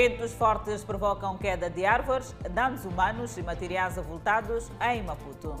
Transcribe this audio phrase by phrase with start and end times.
[0.00, 5.56] Ventos fortes provocam queda de árvores, danos humanos e materiais avultados em Maputo.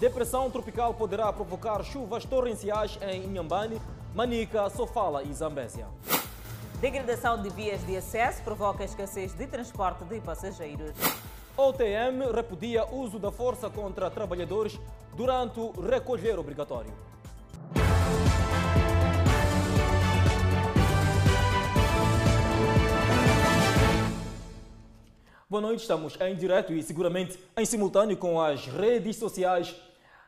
[0.00, 3.78] Depressão tropical poderá provocar chuvas torrenciais em Inhambane,
[4.14, 5.86] Manica, Sofala e Zambésia.
[6.80, 10.92] Degradação de vias de acesso provoca escassez de transporte de passageiros.
[11.54, 14.80] OTM repudia uso da força contra trabalhadores
[15.14, 16.94] durante o recolher obrigatório.
[25.50, 29.74] Boa noite, estamos em direto e seguramente em simultâneo com as redes sociais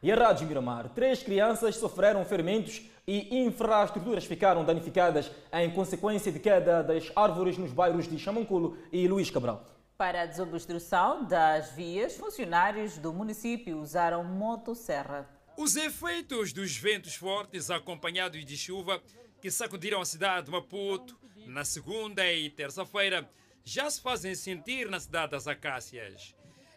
[0.02, 0.88] e a Rádio Miramar.
[0.94, 7.70] Três crianças sofreram ferimentos e infraestruturas ficaram danificadas em consequência de queda das árvores nos
[7.70, 9.62] bairros de Chamanculo e Luís Cabral.
[9.98, 15.28] Para a desobstrução das vias, funcionários do município usaram motosserra.
[15.54, 19.02] Os efeitos dos ventos fortes acompanhados de chuva
[19.42, 21.14] que sacudiram a cidade de Maputo
[21.46, 23.28] na segunda e terça-feira
[23.64, 26.34] já se fazem sentir na cidade das Acácias.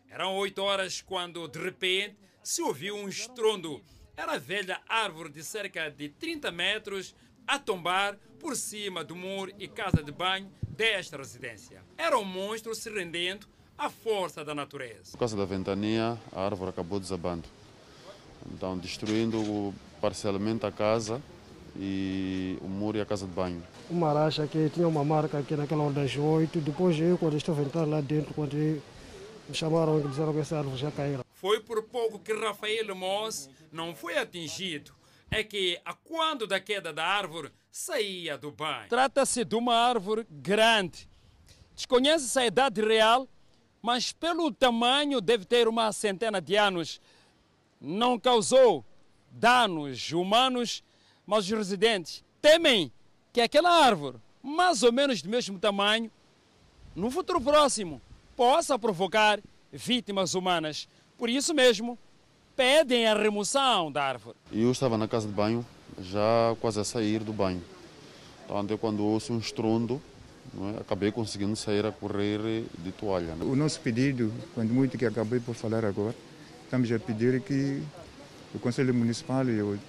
[0.10, 3.84] Eram oito horas quando, de repente, se ouviu um estrondo.
[4.16, 7.16] Era a velha árvore de cerca de 30 metros
[7.48, 11.82] a tombar por cima do muro e casa de banho desta residência.
[11.98, 15.12] Era um monstro se rendendo à força da natureza.
[15.12, 17.48] Por causa da ventania, a árvore acabou desabando.
[18.52, 21.22] Então, destruindo parcialmente a casa
[21.76, 23.64] e o muro e a casa de banho.
[23.90, 26.60] Uma araxa que tinha uma marca aqui naquela hora das oito.
[26.62, 28.82] Depois eu, quando estava a entrar lá dentro, quando me
[29.54, 31.20] chamaram e disseram que essa árvore já caiu.
[31.34, 34.92] Foi por pouco que Rafael Moss não foi atingido.
[35.30, 38.88] É que, a quando da queda da árvore, saía do banho.
[38.88, 41.10] Trata-se de uma árvore grande.
[41.76, 43.28] Desconhece-se a idade real,
[43.82, 47.02] mas pelo tamanho deve ter uma centena de anos.
[47.82, 48.86] Não causou
[49.32, 50.84] danos humanos,
[51.26, 52.92] mas os residentes temem
[53.34, 56.12] que aquela árvore, mais ou menos do mesmo tamanho,
[56.96, 58.00] no futuro próximo,
[58.38, 60.88] possa provocar vítimas humanas.
[61.18, 61.98] Por isso mesmo,
[62.56, 64.38] pedem a remoção da árvore.
[64.52, 65.66] Eu estava na casa de banho,
[66.00, 67.64] já quase a sair do banho.
[68.46, 70.00] Então, até quando ouço um estrondo,
[70.76, 70.82] é?
[70.82, 73.34] acabei conseguindo sair a correr de toalha.
[73.34, 73.46] Né?
[73.46, 76.14] O nosso pedido, quando muito que acabei por falar agora,
[76.66, 77.82] estamos a pedir que
[78.54, 79.44] o Conselho Municipal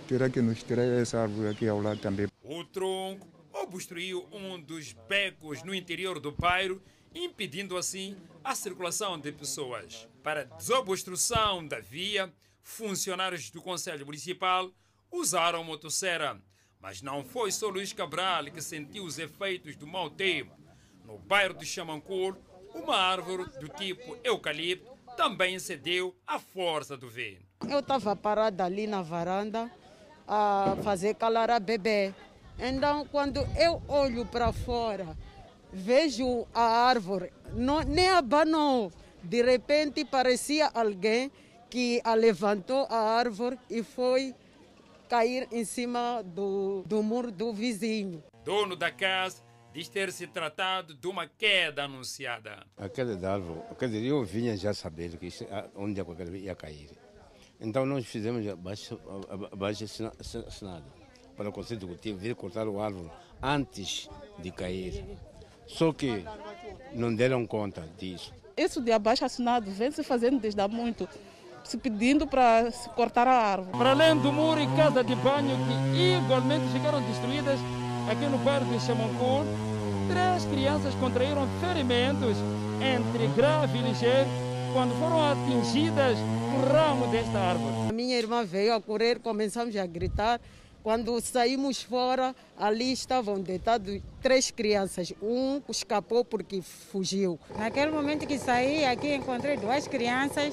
[0.09, 2.27] terá que nos tirar essa árvore aqui ao lado também.
[2.43, 6.83] O tronco obstruiu um dos becos no interior do bairro,
[7.15, 10.09] impedindo assim a circulação de pessoas.
[10.23, 12.33] Para desobstrução da via,
[12.63, 14.71] funcionários do Conselho Municipal
[15.11, 16.41] usaram motosserra.
[16.81, 20.53] Mas não foi só Luís Cabral que sentiu os efeitos do mau tempo.
[21.05, 22.37] No bairro de Chamancur,
[22.75, 27.47] uma árvore do tipo eucalipto também cedeu à força do vento.
[27.69, 29.71] Eu estava parada ali na varanda
[30.27, 32.13] a fazer calar a bebê.
[32.59, 35.17] Então, quando eu olho para fora,
[35.73, 38.93] vejo a árvore, não, nem abanou.
[39.23, 41.31] De repente, parecia alguém
[41.69, 44.35] que a levantou a árvore e foi
[45.09, 48.23] cair em cima do, do muro do vizinho.
[48.45, 52.65] Dono da casa diz ter se tratado de uma queda anunciada.
[52.77, 55.45] A queda da árvore, quer dizer, eu vinha já saber que isso,
[55.75, 56.91] onde a qualquer ia cair.
[57.61, 59.01] Então nós fizemos abaixo,
[59.51, 59.85] abaixo
[60.47, 61.04] assinado
[61.37, 63.11] para o Conselho Executivo vir cortar o árvore
[63.43, 64.09] antes
[64.39, 65.05] de cair.
[65.67, 66.25] Só que
[66.93, 68.33] não deram conta disso.
[68.57, 71.09] Isso de abaixo assinado vem se fazendo desde há muito,
[71.65, 73.77] se pedindo para se cortar a árvore.
[73.77, 75.57] Para além do muro e casa de banho
[75.93, 77.59] que igualmente ficaram destruídas
[78.09, 79.45] aqui no bairro de Chamancur,
[80.09, 82.37] três crianças contraíram ferimentos
[82.81, 84.29] entre grave e ligeiro
[84.73, 87.89] quando foram atingidas o ramo desta árvore.
[87.89, 90.41] A minha irmã veio a correr, começamos a gritar.
[90.85, 95.15] Quando saímos fora, ali estavam deitados três crianças.
[95.23, 97.41] Um escapou porque fugiu.
[97.57, 100.53] Naquele momento que saí, aqui encontrei duas crianças.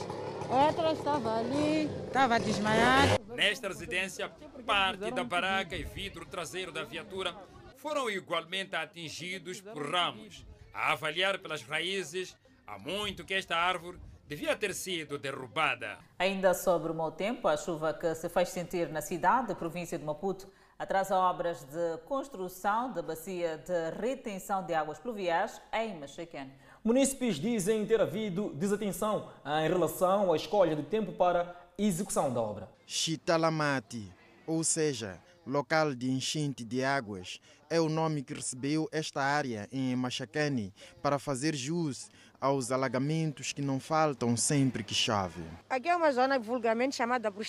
[0.50, 3.20] Outra estava ali, estava desmaiada.
[3.36, 4.31] Nesta residência,
[4.66, 7.36] parte da baraca e vidro traseiro da viatura
[7.75, 10.46] foram igualmente atingidos por ramos.
[10.73, 13.97] A avaliar pelas raízes, há muito que esta árvore
[14.31, 15.97] devia ter sido derrubada.
[16.17, 20.05] Ainda sobre o mau tempo, a chuva que se faz sentir na cidade, província de
[20.05, 20.47] Maputo,
[20.79, 26.49] atrasa obras de construção da bacia de retenção de águas pluviais em Machaquén.
[26.81, 32.69] Munícipes dizem ter havido desatenção em relação à escolha do tempo para execução da obra.
[32.87, 34.13] Chitalamati,
[34.47, 39.93] ou seja, local de enchente de águas, é o nome que recebeu esta área em
[39.95, 42.09] Machacane para fazer jus
[42.41, 45.43] aos alagamentos que não faltam sempre que chove.
[45.70, 47.46] Aqui é uma zona vulgarmente chamada por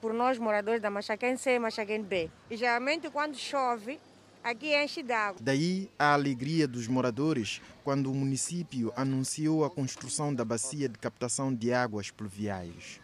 [0.00, 2.30] por nós moradores da Machaquém C e Machaquém B.
[2.50, 4.00] E geralmente quando chove,
[4.42, 5.36] aqui enche d'água.
[5.42, 11.54] Daí a alegria dos moradores quando o município anunciou a construção da bacia de captação
[11.54, 13.00] de águas pluviais.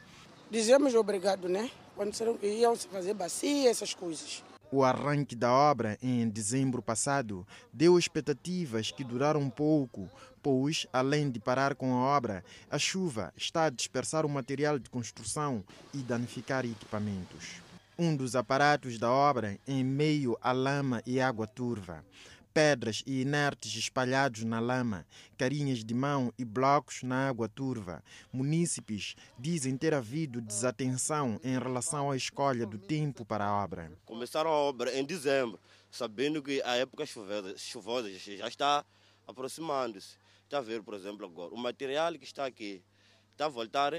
[0.50, 1.70] Dizemos obrigado, né?
[1.94, 4.43] Quando iam fazer bacia, essas coisas.
[4.72, 10.08] O arranque da obra em dezembro passado deu expectativas que duraram pouco,
[10.42, 14.90] pois, além de parar com a obra, a chuva está a dispersar o material de
[14.90, 17.60] construção e danificar equipamentos.
[17.98, 22.04] Um dos aparatos da obra em meio à lama e água turva.
[22.52, 25.06] Pedras e inertes espalhados na lama,
[25.38, 28.02] carinhas de mão e blocos na água turva.
[28.32, 33.93] Munícipes dizem ter havido desatenção em relação à escolha do tempo para a obra.
[34.04, 35.60] Começaram a obra em dezembro,
[35.93, 38.84] sabendo que a época chuvosa, chuvosa já está
[39.28, 40.16] aproximando-se.
[40.50, 42.82] Está a ver, por exemplo, agora, o material que está aqui
[43.31, 43.94] está a voltar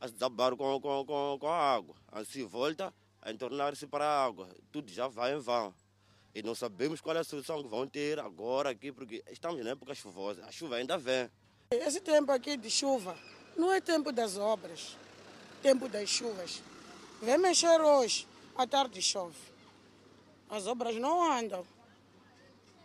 [0.00, 1.94] a desabar com, com, com, com a água.
[2.10, 4.48] Assim volta a entornar-se para a água.
[4.72, 5.74] Tudo já vai em vão.
[6.34, 9.72] E não sabemos qual é a solução que vão ter agora aqui, porque estamos na
[9.72, 10.42] época chuvosa.
[10.46, 11.30] A chuva ainda vem.
[11.70, 13.14] Esse tempo aqui de chuva
[13.54, 14.96] não é tempo das obras,
[15.60, 16.62] tempo das chuvas.
[17.20, 18.26] Vem mexer hoje,
[18.56, 19.36] à tarde chove.
[20.48, 21.62] As obras não andam.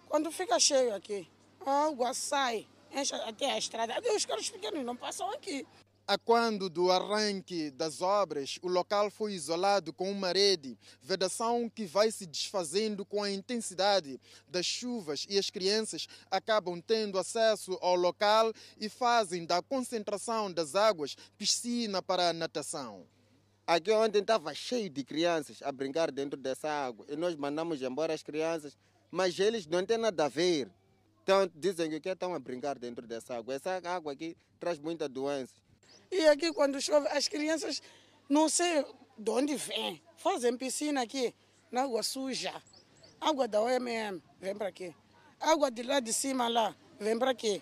[0.09, 1.25] Quando fica cheio aqui,
[1.65, 3.93] a água sai, enche até a estrada.
[4.15, 5.65] Os carros pequenos não passam aqui.
[6.07, 11.83] A quando do arranque das obras, o local foi isolado com uma rede, vedação que
[11.87, 17.95] vai se desfazendo com a intensidade das chuvas e as crianças acabam tendo acesso ao
[17.95, 23.07] local e fazem da concentração das águas piscina para a natação.
[23.65, 28.13] Aqui ontem estava cheio de crianças a brincar dentro dessa água e nós mandamos embora
[28.13, 28.77] as crianças,
[29.09, 30.69] mas eles não têm nada a ver.
[31.25, 33.55] Então dizem que estão a brincar dentro dessa água.
[33.55, 35.55] Essa água aqui traz muita doença.
[36.11, 37.81] E aqui quando chove, as crianças
[38.29, 38.85] não sei
[39.17, 39.99] de onde vêm.
[40.17, 41.33] Fazem piscina aqui,
[41.71, 42.53] na água suja.
[43.19, 44.93] Água da OMM, vem para aqui.
[45.39, 47.59] Água de lá de cima lá, vem para aqui.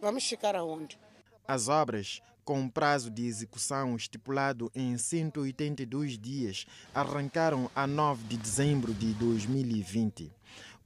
[0.00, 0.98] Vamos ficar aonde?
[1.46, 6.64] As obras, com prazo de execução estipulado em 182 dias,
[6.94, 10.32] arrancaram a 9 de dezembro de 2020.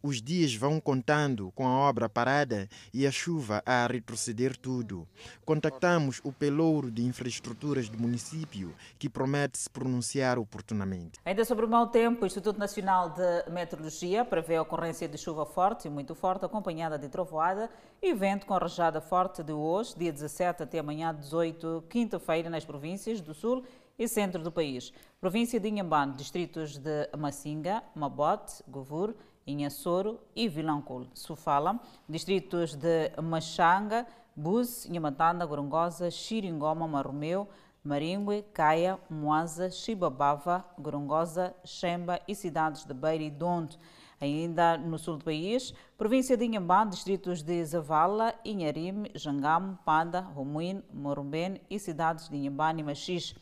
[0.07, 5.05] Os dias vão contando com a obra parada e a chuva a retroceder tudo.
[5.45, 11.19] Contactamos o pelouro de infraestruturas do município, que promete se pronunciar oportunamente.
[11.25, 15.45] Ainda sobre o mau tempo, o Instituto Nacional de Meteorologia prevê a ocorrência de chuva
[15.45, 17.69] forte e muito forte, acompanhada de trovoada
[18.01, 23.21] e vento com rajada forte de hoje, dia 17 até amanhã 18, quinta-feira, nas províncias
[23.21, 23.65] do Sul
[23.99, 24.93] e centro do país.
[25.21, 29.13] Província de Inhambane, distritos de Massinga, Mabote, Govur,
[29.47, 31.09] Inhassoro e Vilanculo.
[31.15, 37.49] Sofala, distritos de Machanga, Buz, Nhamatanda, Gorongosa, Xiringoma, Marromeu,
[37.83, 43.77] Maringue, Caia, Moaza, Chibabava, Gorongosa, Xemba e cidades de Beira e Dondo.
[44.21, 50.83] Ainda no sul do país, província de Inhambane, distritos de Zavala, Inharime, Jangamo, Panda, Romuim,
[50.93, 53.35] Morumbene e cidades de Inhambane e Machis.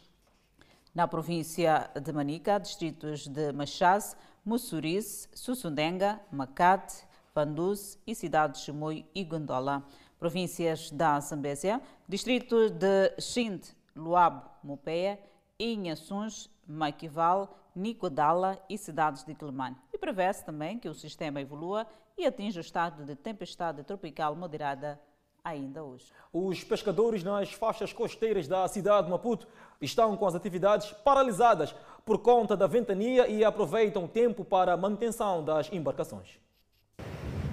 [0.94, 7.04] Na província de Manica, distritos de Machaz, Mussurize, Sussundenga, Macate,
[7.34, 9.82] Vanduz e cidades de Chimoio e Gondola.
[10.18, 15.18] Províncias da Zambésia, distritos de Xinte, Luabo, Mopeia,
[15.58, 19.76] Inhaçuns, Maquival, Nicodala e cidades de Quelimane.
[19.92, 21.86] E prevê-se também que o sistema evolua
[22.16, 25.00] e atinja o estado de tempestade tropical moderada
[25.44, 26.10] ainda hoje.
[26.32, 29.46] Os pescadores nas faixas costeiras da cidade de Maputo
[29.80, 31.74] estão com as atividades paralisadas
[32.04, 36.38] por conta da ventania e aproveitam o tempo para a manutenção das embarcações.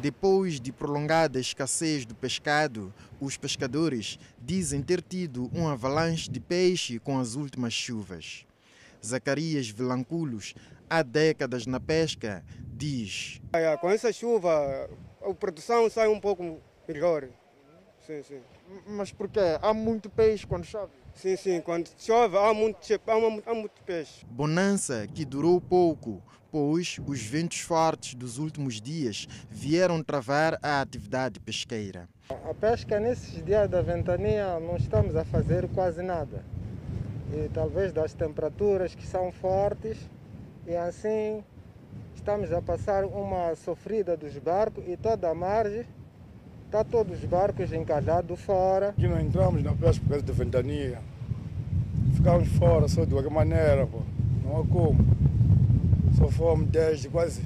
[0.02, 7.00] Depois de prolongada escassez do pescado, os pescadores dizem ter tido um avalanche de peixe
[7.00, 8.46] com as últimas chuvas.
[9.06, 10.56] Zacarias Vilanculos,
[10.90, 12.44] há décadas na pesca,
[12.74, 13.40] diz:
[13.80, 14.90] Com essa chuva,
[15.22, 17.30] a produção sai um pouco melhor.
[18.12, 18.42] Sim, sim.
[18.88, 19.58] Mas por quê?
[19.62, 20.92] Há muito peixe quando chove?
[21.16, 21.62] Sim, sim.
[21.62, 22.78] Quando chove, há muito,
[23.08, 24.26] há, há muito peixe.
[24.26, 31.40] Bonança que durou pouco, pois os ventos fortes dos últimos dias vieram travar a atividade
[31.40, 32.10] pesqueira.
[32.30, 36.44] A pesca nesses dias da ventania não estamos a fazer quase nada.
[37.34, 39.98] E talvez das temperaturas que são fortes
[40.68, 41.42] e assim
[42.14, 45.86] estamos a passar uma sofrida dos barcos e toda a margem
[46.72, 48.92] Está todos os barcos encalhados fora.
[48.92, 51.02] Aqui não entramos na pesca por causa da ventania.
[52.16, 54.00] Ficamos fora só de qualquer maneira, pô.
[54.42, 54.98] Não há como.
[56.18, 57.42] Só fomos desde quase.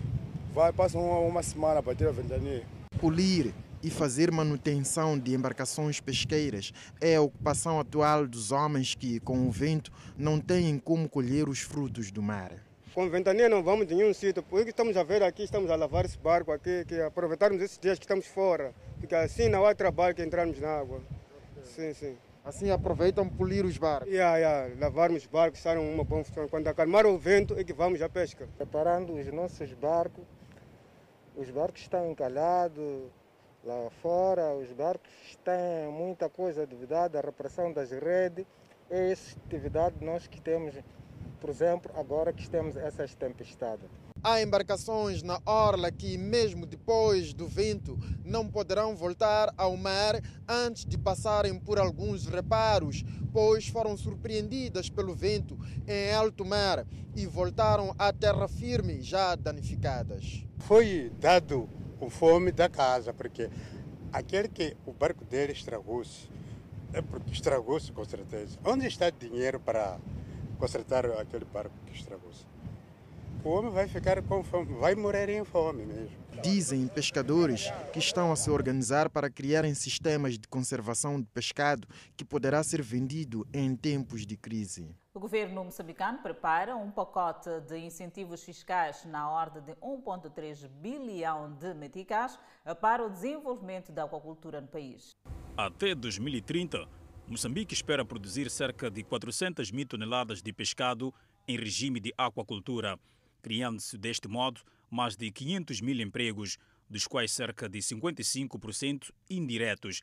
[0.53, 2.61] Vai, passa uma, uma semana para ter a ventania.
[3.01, 3.51] Polir
[3.81, 9.49] e fazer manutenção de embarcações pesqueiras é a ocupação atual dos homens que, com o
[9.49, 12.51] vento, não têm como colher os frutos do mar.
[12.93, 14.43] Com ventania não vamos em nenhum sítio.
[14.43, 17.59] Por isso que estamos a ver aqui, estamos a lavar esse barco aqui, que aproveitarmos
[17.59, 18.71] esses dias que estamos fora.
[19.05, 20.99] Porque assim não há trabalho que entrarmos na água.
[21.61, 22.17] Sim, sim.
[22.43, 24.11] Assim aproveitam polir os barcos.
[24.11, 24.75] Yeah, yeah.
[24.79, 26.47] Lavarmos os barcos, estar uma boa função.
[26.47, 28.49] Quando acalmar o vento é que vamos à pesca.
[28.57, 30.23] Preparando os nossos barcos.
[31.35, 33.03] Os barcos estão encalhados
[33.63, 35.11] lá fora, os barcos
[35.43, 38.43] têm muita coisa devido à repressão das redes.
[38.89, 40.73] É essa atividade nós que temos,
[41.39, 43.85] por exemplo, agora que temos essas tempestades.
[44.27, 50.83] Há embarcações na orla que, mesmo depois do vento, não poderão voltar ao mar antes
[50.83, 57.93] de passarem por alguns reparos, pois foram surpreendidas pelo vento em alto mar e voltaram
[57.99, 60.43] à terra firme, já danificadas.
[60.57, 63.47] Foi dado o fome da casa, porque
[64.11, 66.27] aquele que o barco dele estragou-se,
[66.93, 68.57] é porque estragou-se com certeza.
[68.65, 69.99] Onde está dinheiro para
[70.57, 72.54] consertar aquele barco que estragou-se?
[73.45, 76.17] O homem vai ficar com fome, vai morrer em fome mesmo.
[76.41, 81.87] Dizem pescadores que estão a se organizar para criarem sistemas de conservação de pescado
[82.17, 84.89] que poderá ser vendido em tempos de crise.
[85.13, 91.71] O governo moçambicano prepara um pacote de incentivos fiscais na ordem de 1,3 bilhão de
[91.75, 92.39] meticais
[92.81, 95.11] para o desenvolvimento da aquacultura no país.
[95.55, 96.87] Até 2030,
[97.27, 101.13] Moçambique espera produzir cerca de 400 mil toneladas de pescado
[101.47, 102.99] em regime de aquacultura
[103.45, 104.59] criando-se deste modo
[104.89, 106.57] mais de 500 mil empregos,
[106.89, 110.01] dos quais cerca de 55% indiretos.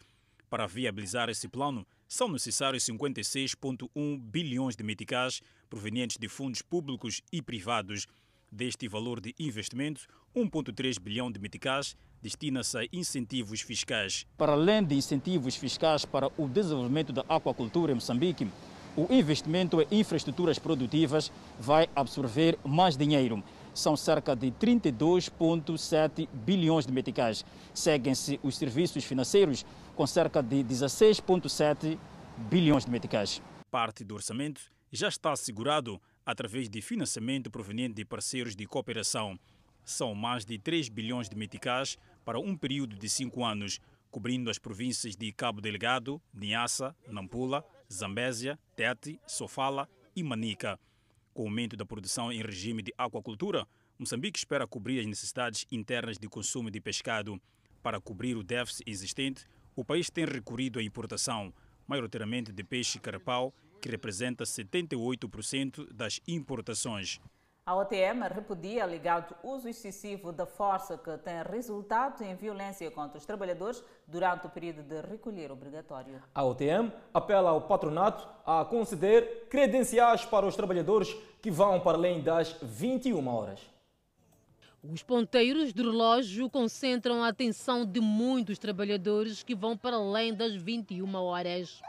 [0.49, 7.43] Para viabilizar esse plano, são necessários 56,1 bilhões de meticais provenientes de fundos públicos e
[7.43, 8.07] privados.
[8.49, 10.07] Deste valor de investimento,
[10.37, 14.25] 1,3 bilhão de meticais destina-se a incentivos fiscais.
[14.39, 18.47] Para além de incentivos fiscais para o desenvolvimento da aquacultura em Moçambique,
[18.97, 23.43] o investimento em infraestruturas produtivas vai absorver mais dinheiro.
[23.75, 27.45] São cerca de 32,7 bilhões de meticais.
[27.73, 29.65] Seguem-se os serviços financeiros
[29.97, 31.99] com cerca de 16,7
[32.51, 33.41] bilhões de meticais.
[33.71, 39.39] Parte do orçamento já está assegurado através de financiamento proveniente de parceiros de cooperação.
[39.85, 43.81] São mais de 3 bilhões de meticais para um período de cinco anos,
[44.11, 50.79] cobrindo as províncias de Cabo Delgado, Niassa, Nampula, Zambésia, Tete, Sofala e Manica.
[51.35, 53.67] Com o aumento da produção em regime de aquacultura,
[53.99, 57.41] Moçambique espera cobrir as necessidades internas de consumo de pescado.
[57.83, 59.47] Para cobrir o déficit existente,
[59.77, 61.53] o país tem recorrido à importação,
[61.87, 67.21] maioritariamente de peixe carapau, que representa 78% das importações.
[67.65, 73.25] A OTM repudia alegado uso excessivo da força que tem resultado em violência contra os
[73.25, 76.21] trabalhadores durante o período de recolher obrigatório.
[76.35, 82.21] A OTM apela ao patronato a conceder credenciais para os trabalhadores que vão para além
[82.21, 83.61] das 21 horas.
[84.83, 90.57] Os ponteiros do relógio concentram a atenção de muitos trabalhadores que vão para além das
[90.57, 91.81] 21 horas.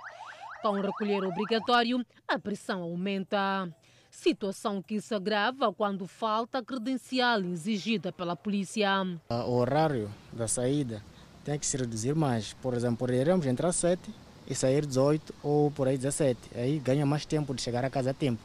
[0.62, 3.68] Com o recolher obrigatório, a pressão aumenta
[4.13, 8.89] situação que se agrava quando falta a credencial exigida pela polícia.
[9.29, 11.03] O horário da saída
[11.43, 12.53] tem que se reduzir mais.
[12.53, 14.01] Por exemplo, poderíamos entrar às 7
[14.48, 16.39] e sair 18 ou por aí 17.
[16.55, 18.39] Aí ganha mais tempo de chegar a casa a tempo.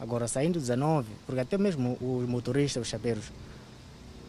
[0.00, 3.32] Agora, saindo 19, porque até mesmo os motoristas, os chapeiros,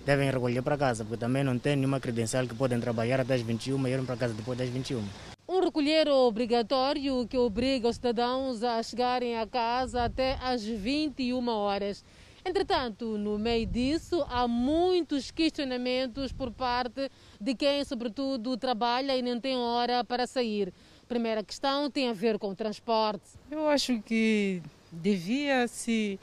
[0.03, 3.41] devem recolher para casa, porque também não tem nenhuma credencial que podem trabalhar até as
[3.41, 5.03] 21 e irem para casa depois das 21.
[5.51, 12.05] Um recolher obrigatório que obriga os cidadãos a chegarem a casa até às 21 horas.
[12.45, 17.09] Entretanto, no meio disso, há muitos questionamentos por parte
[17.41, 20.71] de quem, sobretudo, trabalha e não tem hora para sair.
[21.07, 23.31] Primeira questão tem a ver com o transporte.
[23.49, 26.19] Eu acho que devia se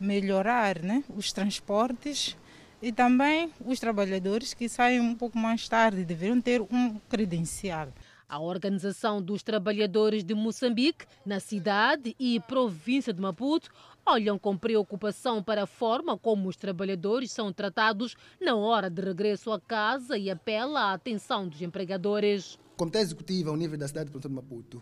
[0.00, 2.34] melhorar né, os transportes
[2.80, 7.88] e também os trabalhadores que saem um pouco mais tarde deveriam ter um credencial.
[8.30, 13.68] A Organização dos Trabalhadores de Moçambique, na cidade e província de Maputo,
[14.06, 19.50] olham com preocupação para a forma como os trabalhadores são tratados na hora de regresso
[19.50, 22.54] a casa e apela à atenção dos empregadores.
[22.74, 24.80] O Comitê Executivo, ao nível da cidade de de Maputo,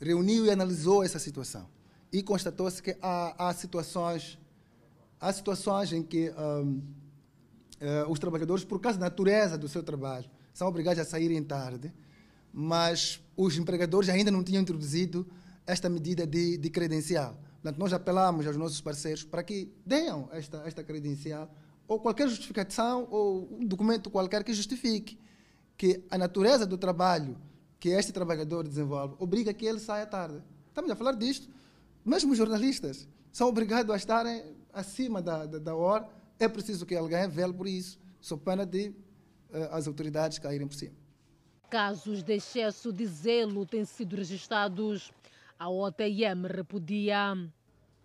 [0.00, 1.68] reuniu e analisou essa situação.
[2.10, 4.38] E constatou-se que há, há, situações,
[5.20, 6.82] há situações em que um, uh,
[7.78, 11.92] eh, os trabalhadores, por causa da natureza do seu trabalho, são obrigados a saírem tarde
[12.58, 15.26] mas os empregadores ainda não tinham introduzido
[15.66, 17.38] esta medida de, de credencial.
[17.60, 21.54] Portanto, nós apelamos aos nossos parceiros para que deem esta, esta credencial
[21.86, 25.18] ou qualquer justificação ou um documento qualquer que justifique
[25.76, 27.36] que a natureza do trabalho
[27.78, 30.42] que este trabalhador desenvolve obriga que ele saia tarde.
[30.68, 31.50] Estamos a falar disto.
[32.02, 36.08] Mesmo os jornalistas são obrigados a estarem acima da, da, da hora,
[36.38, 38.94] é preciso que alguém vele por isso, sob pena de uh,
[39.72, 40.94] as autoridades caírem por cima.
[41.70, 45.10] Casos de excesso de zelo têm sido registrados.
[45.58, 47.34] A OTM repudia.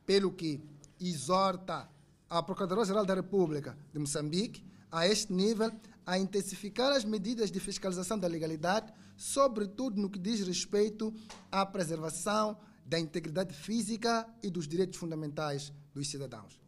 [0.04, 0.60] Pelo que
[1.00, 1.88] exorta
[2.28, 5.72] a Procuradora-Geral da República de Moçambique, a este nível,
[6.06, 11.14] a intensificar as medidas de fiscalização da legalidade, sobretudo no que diz respeito
[11.52, 16.60] à preservação da integridade física e dos direitos fundamentais dos cidadãos.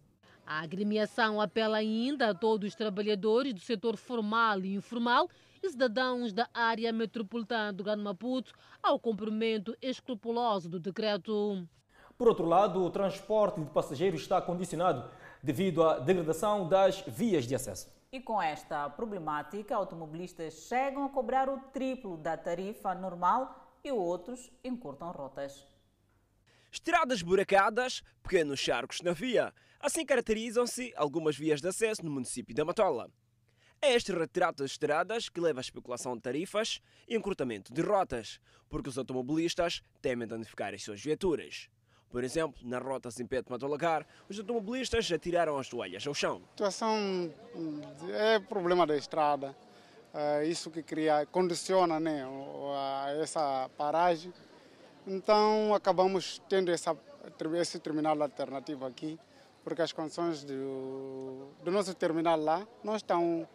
[0.45, 5.29] A agremiação apela ainda a todos os trabalhadores do setor formal e informal
[5.63, 8.51] e cidadãos da área metropolitana do Grande Maputo
[8.81, 11.65] ao cumprimento escrupuloso do decreto.
[12.17, 15.09] Por outro lado, o transporte de passageiros está condicionado
[15.41, 17.89] devido à degradação das vias de acesso.
[18.11, 24.51] E com esta problemática, automobilistas chegam a cobrar o triplo da tarifa normal e outros
[24.63, 25.65] encurtam rotas.
[26.71, 29.53] Estradas buracadas, pequenos charcos na via.
[29.79, 33.09] Assim caracterizam-se algumas vias de acesso no município da Matola.
[33.85, 38.39] É este retrato das estradas que leva à especulação de tarifas e encurtamento de rotas,
[38.69, 41.69] porque os automobilistas temem danificar as suas viaturas.
[42.09, 46.41] Por exemplo, na rota Zimpeto Matolagar, os automobilistas já tiraram as toalhas ao chão.
[46.45, 47.29] A situação
[48.13, 49.53] é problema da estrada.
[50.13, 52.25] É isso que cria, condiciona né,
[53.21, 54.33] essa paragem.
[55.05, 56.95] Então acabamos tendo essa,
[57.59, 59.19] esse terminal alternativo aqui,
[59.61, 63.45] porque as condições do, do nosso terminal lá não estão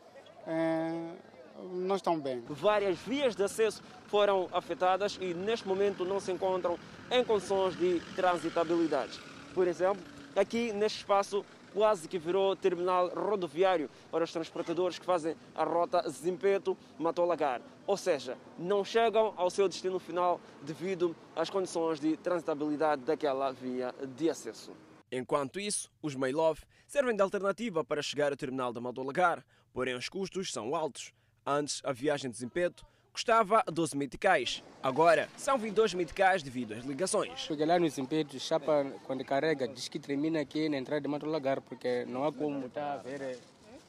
[1.72, 2.42] não estão bem.
[2.48, 6.78] Várias vias de acesso foram afetadas e neste momento não se encontram
[7.10, 9.20] em condições de transitabilidade.
[9.54, 10.02] Por exemplo,
[10.36, 16.08] aqui neste espaço quase que virou terminal rodoviário para os transportadores que fazem a rota
[16.08, 17.60] Zimpeto-Matolagar.
[17.86, 23.94] Ou seja, não chegam ao seu destino final devido às condições de transitabilidade daquela via
[24.16, 24.72] de acesso.
[25.10, 30.08] Enquanto isso, os Mailov servem de alternativa para chegar ao terminal da Matolagar, porém os
[30.08, 31.12] custos são altos.
[31.46, 34.62] Antes, a viagem de Zimpeto custava 12 meticais.
[34.82, 37.46] Agora, são 22 meticais devido às ligações.
[37.46, 41.26] Porque lá no Zimpeto, chapa quando carrega, diz que termina aqui na entrada de Mato
[41.26, 43.38] Lagar, porque não há como estar a ver eh,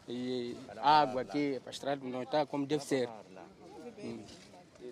[0.08, 3.08] e água aqui, a estrada não está como deve ser.
[4.04, 4.24] Hum.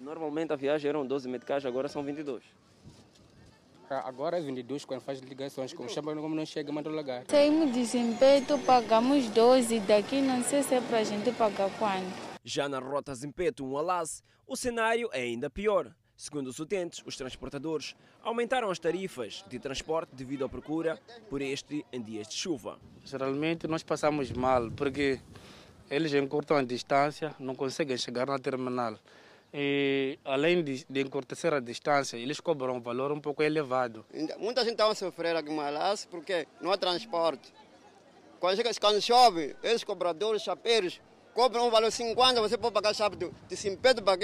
[0.02, 2.44] Normalmente a viagem eram 12 meticais, agora são 22.
[3.90, 7.24] Agora é 22 quando faz ligações, como chama como não chega a Mato Lagar.
[7.30, 12.14] Saímos de Zimpeto, pagamos 12, daqui não sei se é para a gente pagar quando.
[12.44, 15.96] Já na rota Zimpeto 1 Alas, o cenário é ainda pior.
[16.18, 21.86] Segundo os utentes, os transportadores aumentaram as tarifas de transporte devido à procura por este
[21.94, 22.78] em dias de chuva.
[23.06, 25.22] Geralmente nós passamos mal porque
[25.90, 28.98] eles encurtam a distância, não conseguem chegar na terminal.
[29.60, 34.06] E, além de, de encurtar a distância, eles cobram um valor um pouco elevado.
[34.38, 37.52] Muita gente está a sofrer aqui em Malas porque não há transporte.
[38.40, 41.02] Quando, quando chove, esses cobradores, chapeiros,
[41.34, 44.16] cobram um valor 50, você pode pagar chave de, de Simpeto para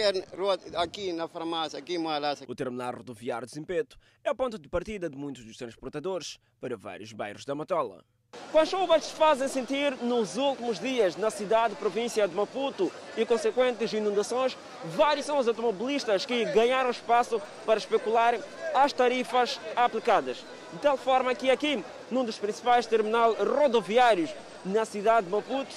[0.76, 2.46] aqui na farmácia, aqui em Malassa.
[2.48, 6.78] O terminal rodoviário de Simpeto é o ponto de partida de muitos dos transportadores para
[6.78, 8.06] vários bairros da Matola.
[8.54, 13.26] Com as chuvas se fazem sentir nos últimos dias na cidade província de Maputo e
[13.26, 18.38] consequentes inundações, vários são os automobilistas que ganharam espaço para especular
[18.76, 20.46] as tarifas aplicadas.
[20.72, 24.30] De tal forma que aqui, num dos principais terminais rodoviários
[24.64, 25.74] na cidade de Maputo,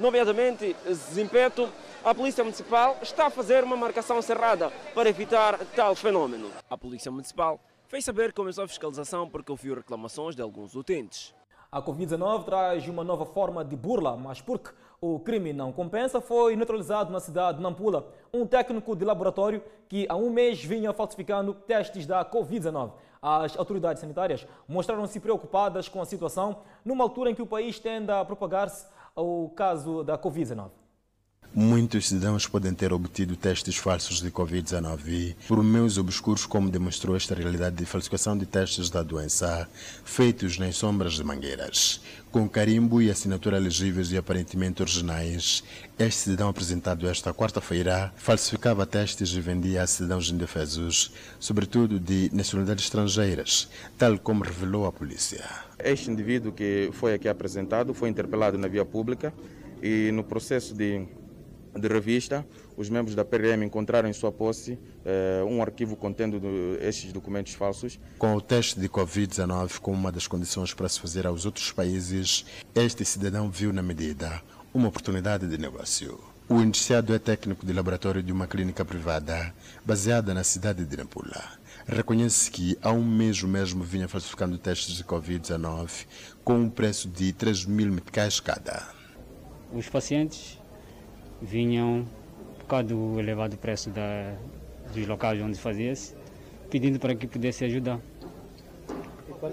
[0.00, 1.68] nomeadamente Zimpeto,
[2.02, 6.50] a Polícia Municipal está a fazer uma marcação cerrada para evitar tal fenômeno.
[6.70, 11.34] A Polícia Municipal fez saber que começou a fiscalização porque ouviu reclamações de alguns utentes.
[11.74, 16.54] A Covid-19 traz uma nova forma de burla, mas porque o crime não compensa, foi
[16.54, 21.52] neutralizado na cidade de Nampula um técnico de laboratório que há um mês vinha falsificando
[21.52, 22.92] testes da Covid-19.
[23.20, 28.12] As autoridades sanitárias mostraram-se preocupadas com a situação numa altura em que o país tende
[28.12, 30.83] a propagar-se ao caso da Covid-19.
[31.52, 37.34] Muitos cidadãos podem ter obtido testes falsos de Covid-19 por meios obscuros, como demonstrou esta
[37.34, 39.68] realidade de falsificação de testes da doença,
[40.04, 42.00] feitos nas sombras de mangueiras.
[42.32, 45.62] Com carimbo e assinatura legíveis e aparentemente originais,
[45.96, 52.86] este cidadão apresentado esta quarta-feira falsificava testes e vendia a cidadãos indefesos, sobretudo de nacionalidades
[52.86, 55.44] estrangeiras, tal como revelou a polícia.
[55.78, 59.32] Este indivíduo que foi aqui apresentado foi interpelado na via pública
[59.80, 61.06] e no processo de
[61.78, 66.78] de revista, os membros da PRM encontraram em sua posse eh, um arquivo contendo do,
[66.80, 67.98] estes documentos falsos.
[68.18, 72.44] Com o teste de Covid-19 como uma das condições para se fazer aos outros países,
[72.74, 76.18] este cidadão viu na medida uma oportunidade de negócio.
[76.48, 81.42] O indiciado é técnico de laboratório de uma clínica privada baseada na cidade de Nampula.
[81.86, 86.06] Reconhece que há um mês o mesmo vinha falsificando testes de Covid-19
[86.44, 88.86] com um preço de 3 mil meticais cada.
[89.72, 90.58] Os pacientes
[91.40, 92.06] vinham,
[92.58, 94.34] por causa do elevado preço da,
[94.92, 96.14] dos locais onde fazia-se,
[96.70, 98.00] pedindo para que pudesse ajudar.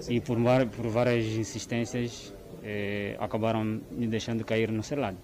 [0.08, 0.38] E por,
[0.74, 5.18] por várias insistências eh, acabaram me deixando cair no selado.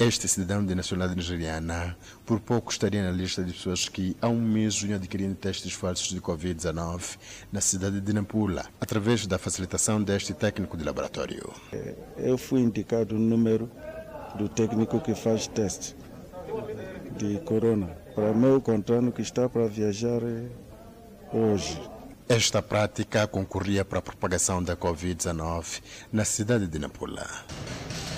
[0.00, 4.40] Este cidadão de nacionalidade nigeriana, por pouco estaria na lista de pessoas que há um
[4.40, 7.18] mês vinham adquirindo testes falsos de Covid-19
[7.52, 11.52] na cidade de Nampula, através da facilitação deste técnico de laboratório.
[12.16, 13.70] Eu fui indicado o número
[14.36, 15.96] do técnico que faz teste
[17.16, 20.20] de corona para meu contrato que está para viajar
[21.32, 21.80] hoje.
[22.28, 25.80] Esta prática concorria para a propagação da Covid-19
[26.12, 27.26] na cidade de Nampula.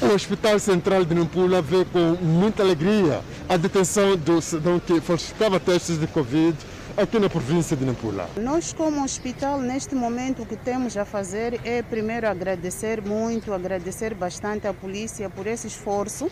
[0.02, 5.58] O Hospital Central de Nampula vê com muita alegria a detenção do cidadão que falsificava
[5.60, 6.56] testes de Covid
[6.96, 8.28] aqui na província de Nampula.
[8.36, 14.14] Nós, como hospital, neste momento, o que temos a fazer é primeiro agradecer muito, agradecer
[14.14, 16.30] bastante à polícia por esse esforço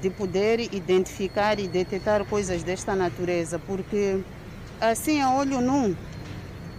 [0.00, 4.20] de poder identificar e detectar coisas desta natureza, porque
[4.80, 5.96] assim a olho nu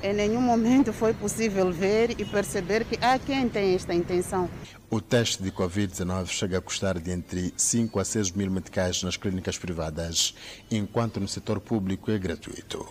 [0.04, 4.50] em nenhum momento foi possível ver e perceber que há quem tem esta intenção.
[4.94, 9.16] O teste de Covid-19 chega a custar de entre 5 a 6 mil meticais nas
[9.16, 10.36] clínicas privadas,
[10.70, 12.86] enquanto no setor público é gratuito.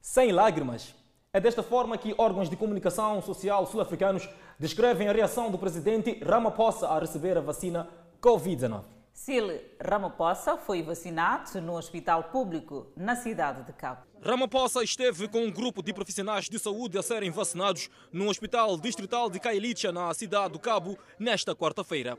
[0.00, 0.94] Sem lágrimas.
[1.30, 4.26] É desta forma que órgãos de comunicação social sul-africanos
[4.58, 7.86] descrevem a reação do presidente Ramaphosa a receber a vacina
[8.22, 9.01] Covid-19.
[9.12, 14.02] Sil Ramaphosa foi vacinado no hospital público na cidade de Cabo.
[14.22, 19.28] Ramaphosa esteve com um grupo de profissionais de saúde a serem vacinados no Hospital Distrital
[19.28, 22.18] de Kailicha, na cidade do Cabo, nesta quarta-feira.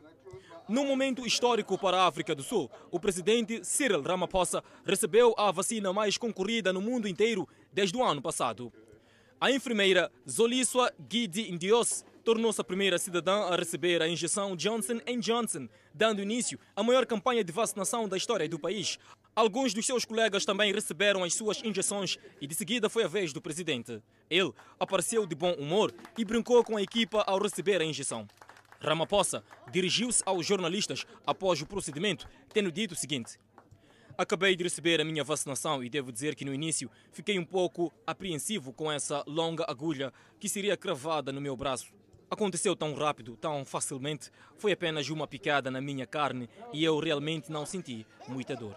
[0.69, 5.91] Num momento histórico para a África do Sul, o presidente Cyril Ramaphosa recebeu a vacina
[5.91, 8.71] mais concorrida no mundo inteiro desde o ano passado.
[9.41, 15.67] A enfermeira Zoliswa Gidi Indios tornou-se a primeira cidadã a receber a injeção Johnson Johnson,
[15.93, 18.97] dando início à maior campanha de vacinação da história do país.
[19.35, 23.33] Alguns dos seus colegas também receberam as suas injeções e de seguida foi a vez
[23.33, 24.01] do presidente.
[24.29, 28.27] Ele apareceu de bom humor e brincou com a equipa ao receber a injeção.
[28.79, 33.39] Ramaphosa dirigiu-se aos jornalistas após o procedimento, tendo dito o seguinte:
[34.15, 37.91] Acabei de receber a minha vacinação e devo dizer que no início fiquei um pouco
[38.05, 41.91] apreensivo com essa longa agulha que seria cravada no meu braço.
[42.33, 47.51] Aconteceu tão rápido, tão facilmente, foi apenas uma picada na minha carne e eu realmente
[47.51, 48.75] não senti muita dor.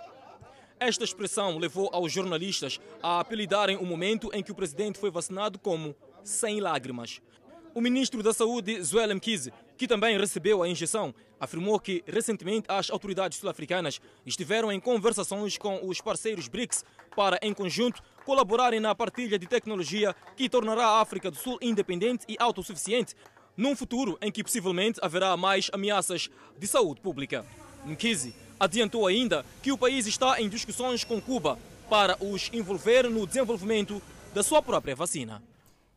[0.78, 5.58] Esta expressão levou aos jornalistas a apelidarem o momento em que o presidente foi vacinado
[5.58, 7.22] como sem lágrimas.
[7.74, 12.90] O ministro da Saúde, Zuel Mkize, que também recebeu a injeção, afirmou que recentemente as
[12.90, 19.38] autoridades sul-africanas estiveram em conversações com os parceiros BRICS para, em conjunto, colaborarem na partilha
[19.38, 23.14] de tecnologia que tornará a África do Sul independente e autossuficiente
[23.56, 27.44] num futuro em que possivelmente haverá mais ameaças de saúde pública.
[27.84, 33.26] Mkizi adiantou ainda que o país está em discussões com Cuba para os envolver no
[33.26, 34.02] desenvolvimento
[34.34, 35.42] da sua própria vacina.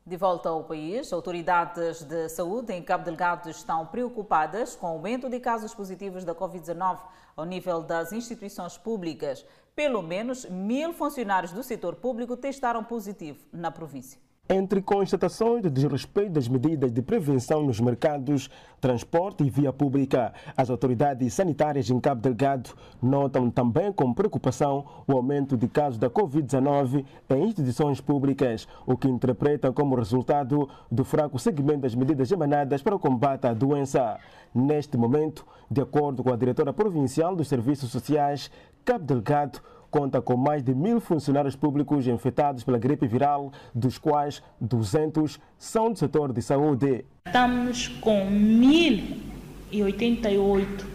[0.05, 5.29] De volta ao país, autoridades de saúde em Cabo Delgado estão preocupadas com o aumento
[5.29, 6.99] de casos positivos da Covid-19
[7.35, 9.45] ao nível das instituições públicas.
[9.75, 14.19] Pelo menos mil funcionários do setor público testaram positivo na província.
[14.51, 18.49] Entre constatações de desrespeito das medidas de prevenção nos mercados,
[18.81, 25.13] transporte e via pública, as autoridades sanitárias em Cabo Delgado notam também com preocupação o
[25.13, 31.37] aumento de casos da Covid-19 em instituições públicas, o que interpretam como resultado do fraco
[31.37, 34.17] seguimento das medidas emanadas para o combate à doença.
[34.51, 38.49] Neste momento, de acordo com a diretora provincial dos Serviços Sociais,
[38.83, 44.43] Cabo Delgado conta com mais de mil funcionários públicos infectados pela gripe viral, dos quais
[44.61, 47.03] 200 são do setor de saúde.
[47.25, 50.85] Estamos com 1.088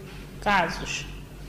[0.41, 1.05] casos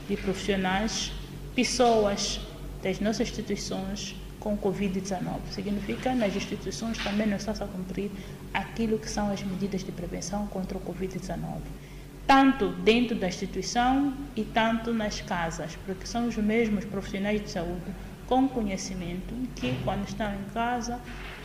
[0.09, 1.13] de profissionais,
[1.55, 2.41] pessoas
[2.83, 5.41] das nossas instituições com Covid-19.
[5.51, 8.11] Significa nas instituições também não está a cumprir
[8.55, 11.63] aquilo que são as medidas de prevenção contra o Covid-19
[12.27, 17.95] tanto dentro da instituição e tanto nas casas, porque são os mesmos profissionais de saúde
[18.27, 21.01] com conhecimento que, quando estão em casa,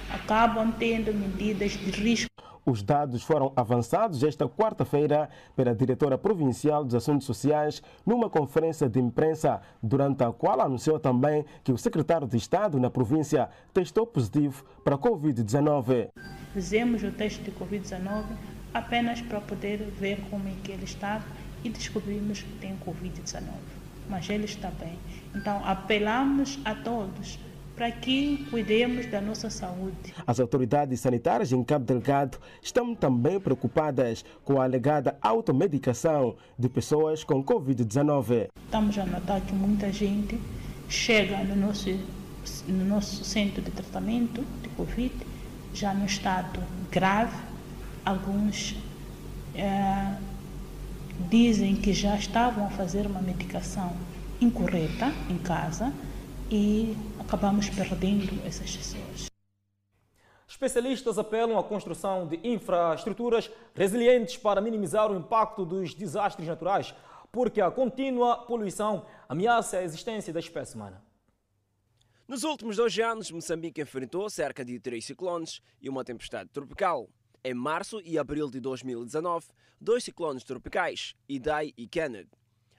[0.09, 2.31] acabam tendo medidas de risco.
[2.65, 8.99] Os dados foram avançados esta quarta-feira pela diretora provincial dos Assuntos Sociais numa conferência de
[8.99, 14.63] imprensa, durante a qual anunciou também que o secretário de Estado na província testou positivo
[14.83, 16.09] para a Covid-19.
[16.53, 18.25] Fizemos o teste de Covid-19
[18.73, 21.25] apenas para poder ver como é que ele estava
[21.63, 23.43] e descobrimos que tem Covid-19.
[24.09, 24.97] mas ele está bem.
[25.33, 27.39] Então, apelamos a todos
[27.75, 30.13] para que cuidemos da nossa saúde.
[30.27, 37.23] As autoridades sanitárias em Cabo Delgado estão também preocupadas com a alegada automedicação de pessoas
[37.23, 38.49] com Covid-19.
[38.65, 40.39] Estamos a notar que muita gente
[40.89, 41.89] chega no nosso,
[42.67, 45.15] no nosso centro de tratamento de Covid
[45.73, 46.59] já no estado
[46.91, 47.50] grave.
[48.03, 48.75] Alguns
[49.55, 50.17] é,
[51.29, 53.95] dizem que já estavam a fazer uma medicação
[54.39, 55.93] incorreta em casa
[56.49, 59.27] e acabamos perdendo essas pessoas.
[60.47, 66.93] Especialistas apelam à construção de infraestruturas resilientes para minimizar o impacto dos desastres naturais,
[67.31, 71.01] porque a contínua poluição ameaça a existência da espécie humana.
[72.27, 77.07] Nos últimos dois anos, Moçambique enfrentou cerca de três ciclones e uma tempestade tropical.
[77.43, 79.47] Em março e abril de 2019,
[79.79, 82.27] dois ciclones tropicais, Idai e Kenneth,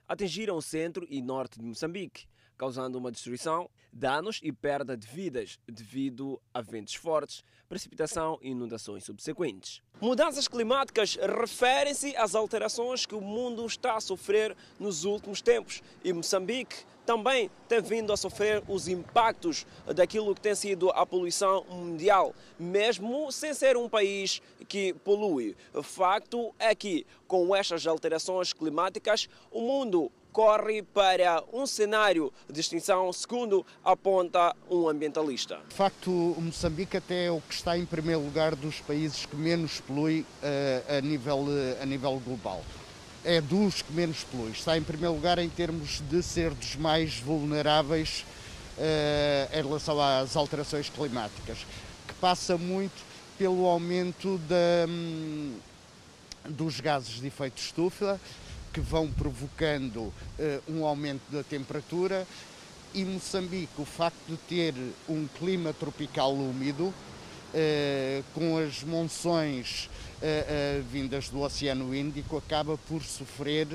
[0.07, 2.25] atingiram o centro e norte de Moçambique,
[2.57, 9.03] causando uma destruição, danos e perda de vidas devido a ventos fortes, precipitação e inundações
[9.03, 9.81] subsequentes.
[9.99, 16.13] Mudanças climáticas referem-se às alterações que o mundo está a sofrer nos últimos tempos e
[16.13, 22.33] Moçambique também tem vindo a sofrer os impactos daquilo que tem sido a poluição mundial,
[22.59, 25.55] mesmo sem ser um país que polui.
[25.81, 33.13] Facto é que, com estas alterações climáticas, o mundo corre para um cenário de extinção,
[33.13, 35.59] segundo aponta um ambientalista.
[35.69, 39.79] De facto, Moçambique até é o que está em primeiro lugar dos países que menos
[39.81, 42.63] polui uh, a, nível, uh, a nível global.
[43.25, 44.51] É dos que menos polui.
[44.51, 48.25] Está em primeiro lugar em termos de ser dos mais vulneráveis
[48.77, 51.59] uh, em relação às alterações climáticas,
[52.05, 53.01] que passa muito
[53.37, 55.55] pelo aumento da, um,
[56.49, 58.19] dos gases de efeito estufa,
[58.73, 60.13] que vão provocando uh,
[60.67, 62.27] um aumento da temperatura
[62.93, 64.73] e Moçambique, o facto de ter
[65.07, 69.89] um clima tropical úmido, uh, com as monções
[70.89, 73.67] vindas do Oceano Índico, acaba por sofrer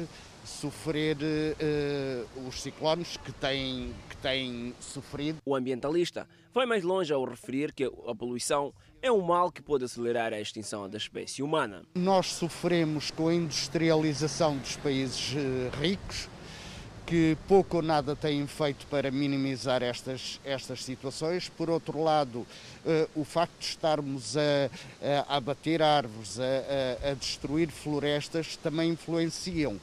[0.48, 5.38] sofrer uh, os ciclones que têm, que têm sofrido.
[5.44, 9.84] O ambientalista vai mais longe ao referir que a poluição é um mal que pode
[9.84, 11.84] acelerar a extinção da espécie humana.
[11.94, 16.28] Nós sofremos com a industrialização dos países uh, ricos,
[17.08, 21.48] que pouco ou nada têm feito para minimizar estas, estas situações.
[21.48, 22.46] Por outro lado, uh,
[23.14, 24.70] o facto de estarmos a,
[25.26, 29.80] a abater árvores, a, a, a destruir florestas, também influenciam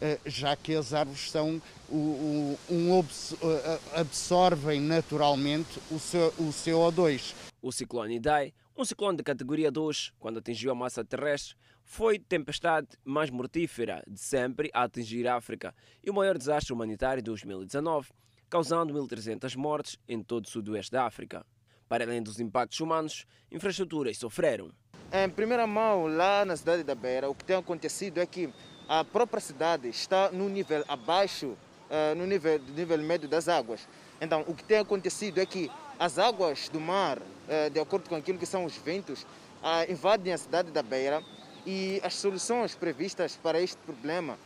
[0.00, 1.60] eh, já que as árvores são
[1.90, 7.34] um, eh, absorvem naturalmente o CO2.
[7.60, 11.56] O ciclone Idai, um ciclone de categoria 2, quando atingiu a massa terrestre,
[11.88, 15.74] foi a tempestade mais mortífera de sempre a atingir a África
[16.04, 18.10] e o maior desastre humanitário de 2019,
[18.50, 21.46] causando 1.300 mortes em todo o sudoeste da África.
[21.88, 24.70] Para além dos impactos humanos, infraestruturas sofreram.
[25.10, 28.52] Em primeira mão, lá na cidade da Beira, o que tem acontecido é que
[28.86, 33.88] a própria cidade está no nível abaixo, uh, no nível, nível médio das águas.
[34.20, 38.14] Então, o que tem acontecido é que as águas do mar, uh, de acordo com
[38.14, 41.24] aquilo que são os ventos, uh, invadem a cidade da Beira
[41.66, 44.38] e as soluções previstas para este problema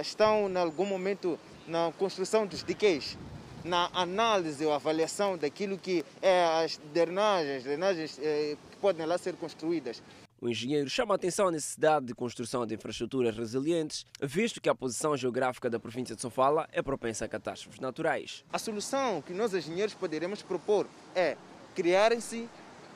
[0.00, 3.16] estão, em algum momento, na construção dos diques,
[3.64, 9.34] na análise ou avaliação daquilo que é as drenagens, drenagens eh, que podem lá ser
[9.36, 10.02] construídas.
[10.40, 14.74] O engenheiro chama a atenção à necessidade de construção de infraestruturas resilientes, visto que a
[14.74, 18.44] posição geográfica da província de Sofala é propensa a catástrofes naturais.
[18.52, 21.36] A solução que nós engenheiros poderemos propor é
[21.76, 22.48] criarem-se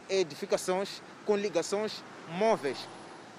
[0.08, 2.88] edificações com ligações móveis.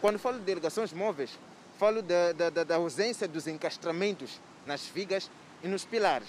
[0.01, 1.37] Quando falo de ligações móveis,
[1.77, 5.29] falo da, da, da ausência dos encastramentos nas vigas
[5.63, 6.27] e nos pilares.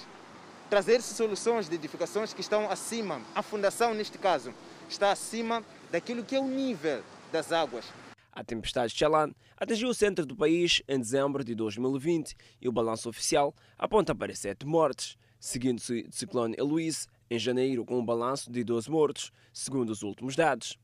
[0.71, 4.53] Trazer-se soluções de edificações que estão acima, a fundação neste caso,
[4.89, 7.87] está acima daquilo que é o nível das águas.
[8.33, 13.09] A tempestade Chalan atingiu o centro do país em dezembro de 2020 e o balanço
[13.09, 18.63] oficial aponta para sete mortes, seguindo-se do ciclone Eloise em janeiro com um balanço de
[18.63, 20.79] 12 mortos, segundo os últimos dados.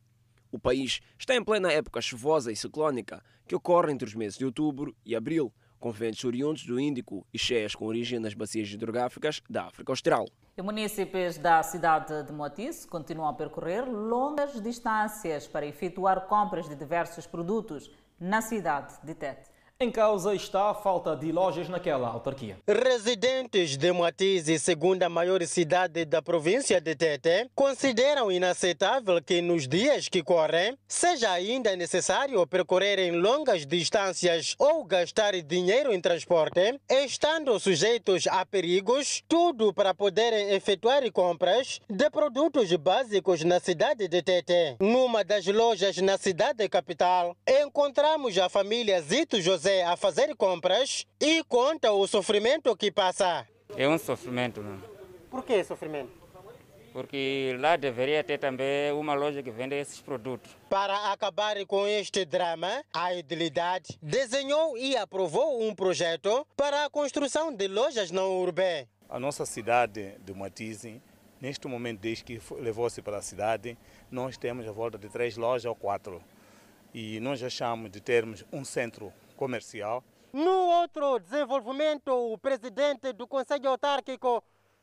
[0.54, 4.44] O país está em plena época chuvosa e ciclónica, que ocorre entre os meses de
[4.44, 9.42] outubro e abril, com ventos oriundos do Índico e cheias com origem nas bacias hidrográficas
[9.50, 10.28] da África Austral.
[10.56, 16.76] E munícipes da cidade de Moatize continuam a percorrer longas distâncias para efetuar compras de
[16.76, 17.90] diversos produtos
[18.20, 19.50] na cidade de Tete.
[19.80, 22.56] Em causa está a falta de lojas naquela autarquia.
[22.64, 30.08] Residentes de Moatize, segunda maior cidade da província de Tete, consideram inaceitável que nos dias
[30.08, 38.28] que correm seja ainda necessário percorrerem longas distâncias ou gastar dinheiro em transporte, estando sujeitos
[38.28, 44.76] a perigos, tudo para poderem efetuar compras de produtos básicos na cidade de Tete.
[44.78, 51.42] Numa das lojas na cidade capital, encontramos a família Zito José a fazer compras e
[51.44, 53.46] conta o sofrimento que passa.
[53.76, 54.80] É um sofrimento, não?
[55.30, 56.24] Por que sofrimento?
[56.92, 60.56] Porque lá deveria ter também uma loja que vende esses produtos.
[60.70, 67.52] Para acabar com este drama, a Idilidade desenhou e aprovou um projeto para a construção
[67.52, 68.86] de lojas na urbe.
[69.08, 71.02] A nossa cidade de Matize,
[71.40, 73.76] neste momento, desde que levou-se para a cidade,
[74.08, 76.22] nós temos a volta de três lojas ou quatro.
[76.94, 80.02] E nós achamos de termos um centro comercial.
[80.32, 84.42] No outro desenvolvimento, o presidente do Conselho Autárquico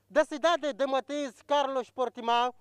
[0.09, 2.53] da cidade de Matiz, Carlos Portimão,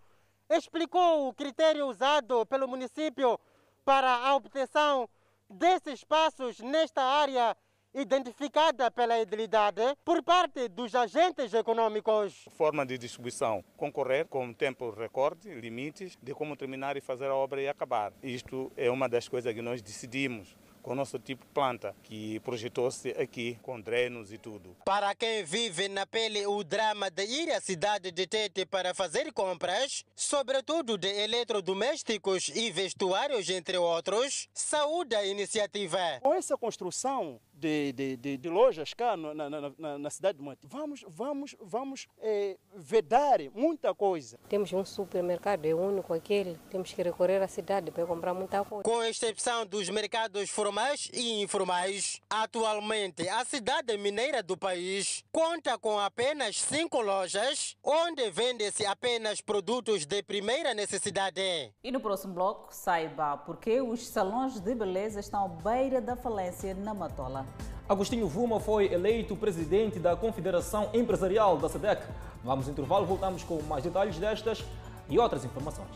[0.49, 3.39] explicou o critério usado pelo município
[3.85, 5.09] para a obtenção
[5.49, 7.57] desses espaços nesta área
[7.93, 12.45] identificada pela idilidade por parte dos agentes econômicos.
[12.57, 17.61] Forma de distribuição, concorrer com tempo recorde, limites de como terminar e fazer a obra
[17.61, 18.13] e acabar.
[18.23, 22.41] Isto é uma das coisas que nós decidimos com o nosso tipo de planta, que
[22.41, 24.77] projetou-se aqui com drenos e tudo.
[24.85, 29.33] Para quem vive na pele o drama de ir à cidade de Tete para fazer
[29.33, 35.99] compras, sobretudo de eletrodomésticos e vestuários, entre outros, saúde a iniciativa.
[36.21, 40.45] Com essa construção de, de, de, de, lojas cá na, na, na, na cidade de
[40.45, 40.61] Monte.
[40.65, 44.39] Vamos, vamos, vamos é, vedar muita coisa.
[44.49, 46.59] Temos um supermercado, é único aquele.
[46.71, 48.83] Temos que recorrer à cidade para comprar muita coisa.
[48.83, 55.99] Com exceção dos mercados formais e informais, atualmente a cidade mineira do país conta com
[55.99, 61.75] apenas cinco lojas, onde vende-se apenas produtos de primeira necessidade.
[61.83, 66.17] E no próximo bloco, saiba por que os salões de beleza estão à beira da
[66.17, 67.50] falência na Matola.
[67.89, 72.03] Agostinho Vuma foi eleito presidente da Confederação Empresarial da SEDEC.
[72.45, 74.65] Vamos ao intervalo, voltamos com mais detalhes destas
[75.09, 75.89] e outras informações.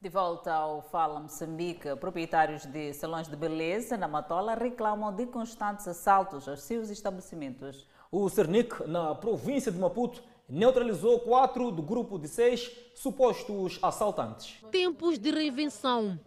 [0.00, 5.86] De volta ao Fala Moçambique, proprietários de salões de beleza na Matola reclamam de constantes
[5.86, 7.86] assaltos aos seus estabelecimentos.
[8.10, 14.56] O Cernic, na província de Maputo, neutralizou quatro do grupo de seis supostos assaltantes.
[14.70, 16.18] Tempos de reinvenção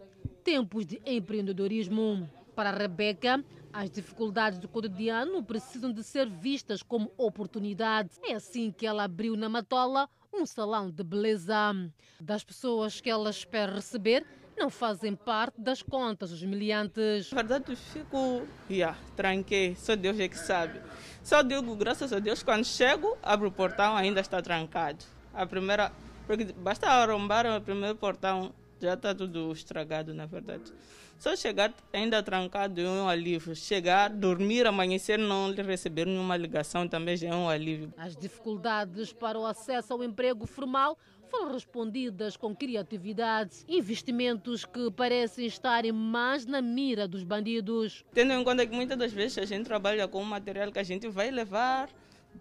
[0.42, 2.28] tempos de empreendedorismo.
[2.54, 8.20] Para Rebeca, as dificuldades do cotidiano precisam de ser vistas como oportunidades.
[8.22, 11.74] É assim que ela abriu na Matola um salão de beleza.
[12.20, 14.26] Das pessoas que ela espera receber,
[14.56, 17.32] não fazem parte das contas dos miliantes.
[17.32, 20.80] Na verdade, fico, yeah, tranquei, só Deus é que sabe.
[21.22, 25.04] Só digo, graças a Deus, quando chego, abro o portão, ainda está trancado.
[25.32, 25.90] A primeira,
[26.26, 28.52] porque basta arrombar o primeiro portão,
[28.82, 30.72] já está tudo estragado, na verdade.
[31.18, 33.54] Só chegar ainda trancado é um alívio.
[33.54, 37.94] Chegar, dormir, amanhecer, não receber nenhuma ligação também já é um alívio.
[37.96, 40.98] As dificuldades para o acesso ao emprego formal
[41.30, 48.04] foram respondidas com criatividade, investimentos que parecem estarem mais na mira dos bandidos.
[48.12, 50.82] Tendo em conta que muitas das vezes a gente trabalha com um material que a
[50.82, 51.88] gente vai levar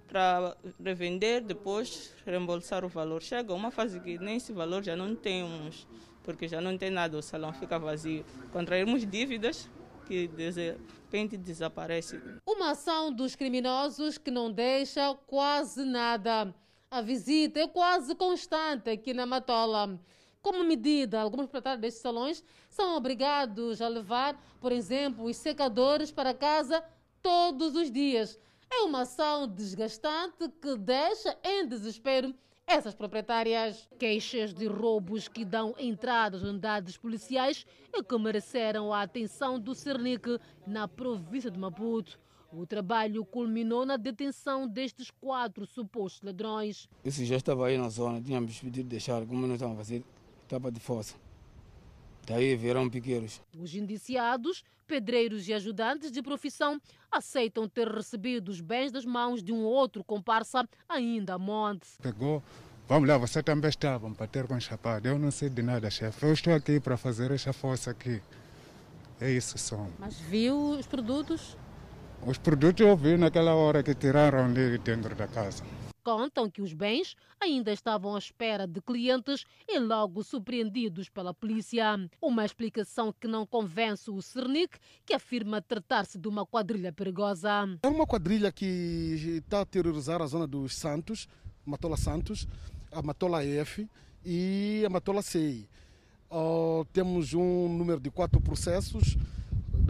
[0.07, 3.21] para revender, depois reembolsar o valor.
[3.21, 5.87] Chega uma fase que nem esse valor já não temos
[6.23, 8.25] porque já não tem nada, o salão fica vazio.
[8.51, 9.69] Contraímos dívidas
[10.05, 12.19] que de repente desaparecem.
[12.45, 16.53] Uma ação dos criminosos que não deixa quase nada.
[16.89, 19.99] A visita é quase constante aqui na Matola.
[20.41, 26.33] Como medida, alguns proprietários destes salões são obrigados a levar, por exemplo, os secadores para
[26.33, 26.83] casa
[27.21, 28.39] todos os dias.
[28.69, 32.33] É uma ação desgastante que deixa em desespero
[32.71, 33.87] essas proprietárias.
[33.99, 39.75] Queixas de roubos que dão entrada às unidades policiais e que mereceram a atenção do
[39.75, 42.17] Cernic na província de Maputo.
[42.51, 46.89] O trabalho culminou na detenção destes quatro supostos ladrões.
[47.03, 50.03] Isso já estava aí na zona, tínhamos pedido deixar, como não estavam a fazer,
[50.43, 51.15] estava de força.
[52.25, 53.41] Daí vieram piqueiros.
[53.57, 56.79] Os indiciados, pedreiros e ajudantes de profissão,
[57.11, 61.87] aceitam ter recebido os bens das mãos de um outro comparsa ainda a monte.
[62.01, 62.43] Pegou,
[62.87, 65.07] vamos lá, você também estava para ter com chapado.
[65.07, 66.25] Eu não sei de nada, chefe.
[66.25, 68.21] Eu estou aqui para fazer essa força aqui.
[69.19, 69.87] É isso só.
[69.99, 71.57] Mas viu os produtos?
[72.25, 75.63] Os produtos eu vi naquela hora que tiraram ali dentro da casa.
[76.03, 81.95] Contam que os bens ainda estavam à espera de clientes e logo surpreendidos pela polícia.
[82.19, 87.49] Uma explicação que não convence o Cernic, que afirma tratar-se de uma quadrilha perigosa.
[87.83, 88.65] É uma quadrilha que
[89.45, 91.27] está a terrorizar a zona dos Santos,
[91.63, 92.47] Matola Santos,
[92.91, 93.87] a Matola F
[94.25, 95.69] e a Matola CI.
[96.93, 99.17] Temos um número de quatro processos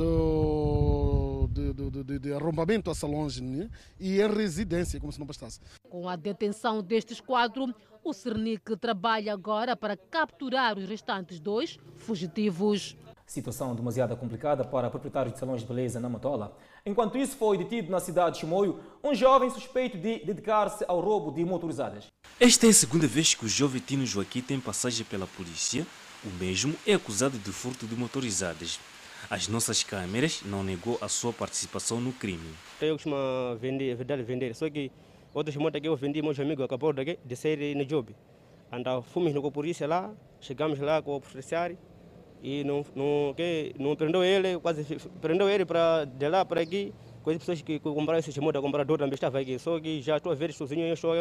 [0.02, 3.70] do, de, de, de, de arrombamento a salões né?
[4.00, 5.60] e em residência, como se não bastasse.
[5.90, 7.74] Com a detenção destes quatro,
[8.04, 12.98] o Cernic trabalha agora para capturar os restantes dois fugitivos.
[13.28, 16.58] Situação demasiado complicada para proprietários de salões de beleza na Matola.
[16.86, 21.32] Enquanto isso, foi detido na cidade de Chimoio um jovem suspeito de dedicar-se ao roubo
[21.32, 22.08] de motorizadas.
[22.40, 25.86] Esta é a segunda vez que o jovem Tino Joaquim tem passagem pela polícia.
[26.26, 28.80] O mesmo é acusado de furto de motorizadas.
[29.32, 32.50] As nossas câmeras não negou a sua participação no crime.
[32.82, 33.16] Eu costumo
[33.62, 34.54] vender, vender, vender.
[34.54, 34.92] Só que
[35.34, 38.14] outras motos que eu vendi, meus amigos acabou de, de sair no job.
[38.74, 40.12] Então fomos com a polícia lá,
[40.42, 41.78] chegamos lá com o policiário
[42.44, 44.84] e não, não, que, não prendeu ele, quase
[45.22, 46.94] prendeu ele para de lá para aqui.
[47.24, 49.58] Com as pessoas que compraram esse moto, compraram também estava aqui.
[49.58, 51.16] Só que já estou a ver sozinho, eu estou,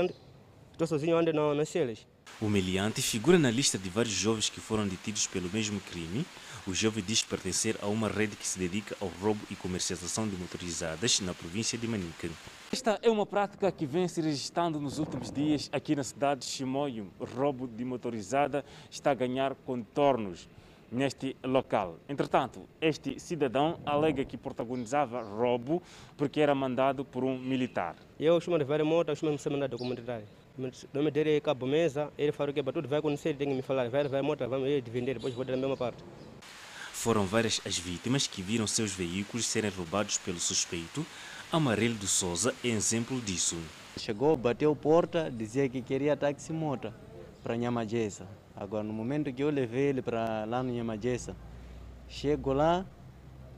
[0.72, 2.04] estou sozinho ando nas celas.
[2.40, 6.26] O meliante figura na lista de vários jovens que foram detidos pelo mesmo crime.
[6.66, 10.36] O jovem diz pertencer a uma rede que se dedica ao roubo e comercialização de
[10.36, 12.28] motorizadas na província de Manica.
[12.70, 16.46] Esta é uma prática que vem se registrando nos últimos dias aqui na cidade de
[16.46, 17.10] Chimoio.
[17.18, 20.46] O roubo de motorizada está a ganhar contornos
[20.92, 21.98] neste local.
[22.06, 25.82] Entretanto, este cidadão alega que protagonizava roubo
[26.16, 27.96] porque era mandado por um militar.
[28.18, 30.26] Eu costumo levar a moto, costumo me mandar da comunidade.
[30.92, 33.88] Não me der cabo mesa, ele falou que tudo vai acontecer, tem que me falar,
[33.88, 36.04] vai a moto, vamos vender, depois vou dar a mesma parte.
[37.00, 41.06] Foram várias as vítimas que viram seus veículos serem roubados pelo suspeito.
[41.50, 43.56] Amarelo de Souza é exemplo disso.
[43.96, 46.92] Chegou, bateu porta, dizia que queria táxi moto
[47.42, 48.26] para Nhamajessa.
[48.54, 51.34] Agora, no momento que eu levei ele para lá no Nhamajessa,
[52.06, 52.84] chego lá,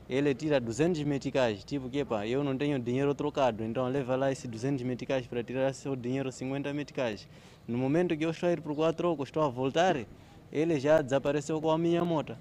[0.07, 1.65] ele tira 200 meticais.
[1.65, 5.43] Tipo, que pá, eu não tenho dinheiro trocado, então leva lá esses 200 meticais para
[5.43, 7.27] tirar seu dinheiro 50 meticais.
[7.67, 9.97] No momento que eu estou a ir para o quatro, estou a voltar,
[10.49, 12.37] ele já desapareceu com a minha moto.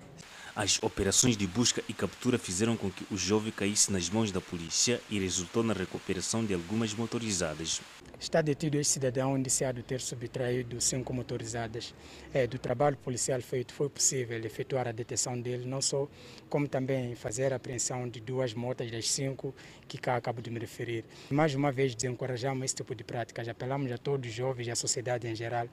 [0.55, 4.38] As operações de busca e captura fizeram com que o jovem caísse nas mãos da
[4.38, 7.80] polícia e resultou na recuperação de algumas motorizadas.
[8.20, 11.94] Está detido este cidadão indiciado ter subtraído cinco motorizadas.
[12.34, 16.07] É, do trabalho policial feito, foi possível efetuar a detenção dele, não só,
[16.50, 19.55] como também fazer a apreensão de duas motas das cinco
[19.88, 21.05] que cá acabo de me referir.
[21.30, 23.48] Mais uma vez, desencorajamos esse tipo de práticas.
[23.48, 25.66] Apelamos a todos os jovens e à sociedade em geral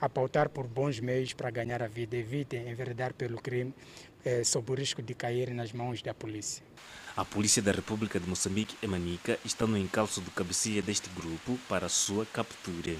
[0.00, 2.16] a pautar por bons meios para ganhar a vida.
[2.16, 3.72] Evitem enveredar pelo crime,
[4.24, 6.64] é, sob o risco de cair nas mãos da polícia.
[7.16, 11.56] A Polícia da República de Moçambique e Manica está no encalço do cabeceia deste grupo
[11.68, 12.96] para a sua captura.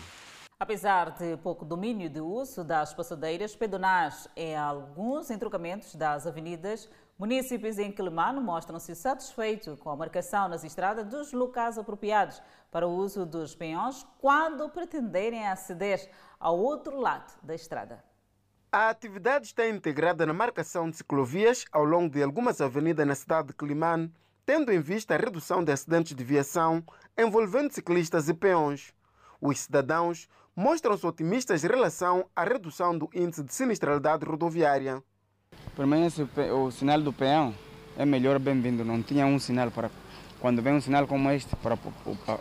[0.61, 7.77] Apesar de pouco domínio de uso das passadeiras pedonais em alguns entrocamentos das avenidas, municípios
[7.77, 13.27] em Quelimano mostram-se satisfeitos com a marcação nas estradas dos locais apropriados para o uso
[13.27, 16.09] dos peões quando pretenderem aceder
[16.39, 18.14] ao outro lado da estrada.
[18.77, 23.47] A atividade está integrada na marcação de ciclovias ao longo de algumas avenidas na cidade
[23.47, 24.12] de Climane,
[24.45, 26.83] tendo em vista a redução de acidentes de viação
[27.16, 28.93] envolvendo ciclistas e peões.
[29.41, 35.01] Os cidadãos mostram-se otimistas em relação à redução do índice de sinistralidade rodoviária.
[35.77, 36.09] Para mim,
[36.53, 37.55] o sinal do peão
[37.97, 38.85] é melhor bem-vindo.
[38.85, 39.89] Não tinha um sinal para.
[40.41, 41.79] Quando vem um sinal como este para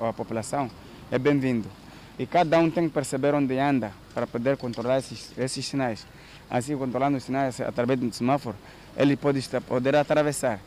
[0.09, 0.67] a população,
[1.11, 1.69] é bem-vindo.
[2.17, 6.07] E cada um tem que perceber onde anda para poder controlar esses, esses sinais
[6.53, 8.55] assim controlando os sinais através do semáforo,
[8.95, 10.59] ele pode poder atravessar.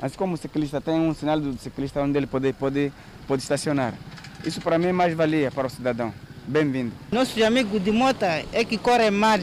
[0.00, 2.90] Assim como o ciclista tem um sinal do ciclista onde ele pode, pode,
[3.28, 3.92] pode estacionar.
[4.42, 6.12] Isso para mim é mais valia para o cidadão.
[6.46, 6.92] Bem-vindo.
[7.12, 9.38] Nossos amigos de moto é que correm mal,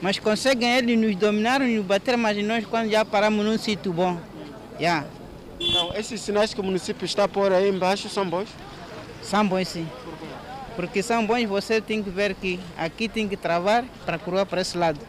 [0.00, 3.92] mas conseguem eles nos dominar e nos bater, mas nós quando já paramos num sítio
[3.92, 4.18] bom.
[4.80, 5.06] Yeah.
[5.60, 8.48] Então, esses sinais que o município está a pôr aí embaixo são bons?
[9.22, 9.86] São bons sim.
[10.76, 14.60] Porque são bons, você tem que ver que aqui tem que travar para curvar para
[14.60, 15.00] esse lado.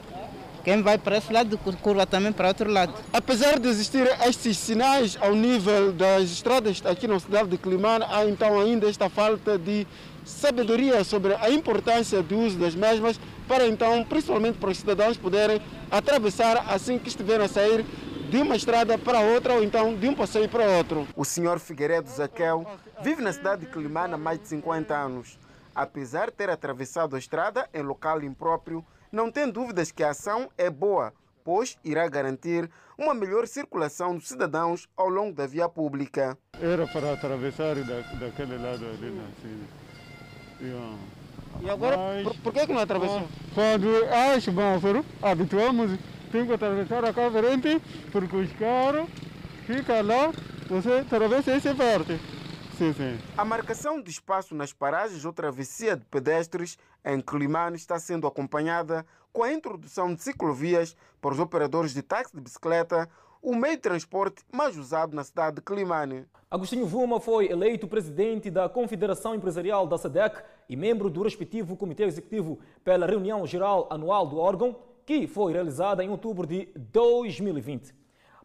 [0.63, 2.93] Quem vai para esse lado, curva também para outro lado.
[3.11, 8.25] Apesar de existir estes sinais ao nível das estradas aqui na cidade de Climane, há
[8.25, 9.85] então ainda esta falta de
[10.23, 15.61] sabedoria sobre a importância do uso das mesmas para então, principalmente para os cidadãos poderem
[15.91, 17.85] atravessar assim que estiverem a sair
[18.29, 21.05] de uma estrada para outra ou então de um passeio para outro.
[21.13, 22.65] O senhor Figueiredo Zaqueu
[23.01, 25.37] vive na cidade de Climane há mais de 50 anos.
[25.75, 30.49] Apesar de ter atravessado a estrada em local impróprio, não tem dúvidas que a ação
[30.57, 31.13] é boa,
[31.43, 36.37] pois irá garantir uma melhor circulação dos cidadãos ao longo da via pública.
[36.61, 39.63] Era para atravessar da, daquele lado ali, assim.
[40.61, 40.97] Yeah.
[41.61, 43.27] E agora, Mas- por, por que, que não atravessou?
[43.53, 45.99] Quando há semáforo, habituamos,
[46.31, 49.09] tem que atravessar a casa frente, porque os carros
[49.65, 50.31] ficam lá,
[50.67, 52.19] você atravessa essa parte.
[52.77, 53.19] Sim, sim.
[53.37, 59.05] A marcação de espaço nas paragens ou travessia de pedestres em Climane está sendo acompanhada
[59.31, 63.07] com a introdução de ciclovias para os operadores de táxi de bicicleta,
[63.41, 66.25] o meio de transporte mais usado na cidade de Climane.
[66.49, 72.03] Agostinho Vuma foi eleito presidente da Confederação Empresarial da SEDEC e membro do respectivo Comitê
[72.03, 77.93] Executivo pela reunião geral anual do órgão, que foi realizada em outubro de 2020.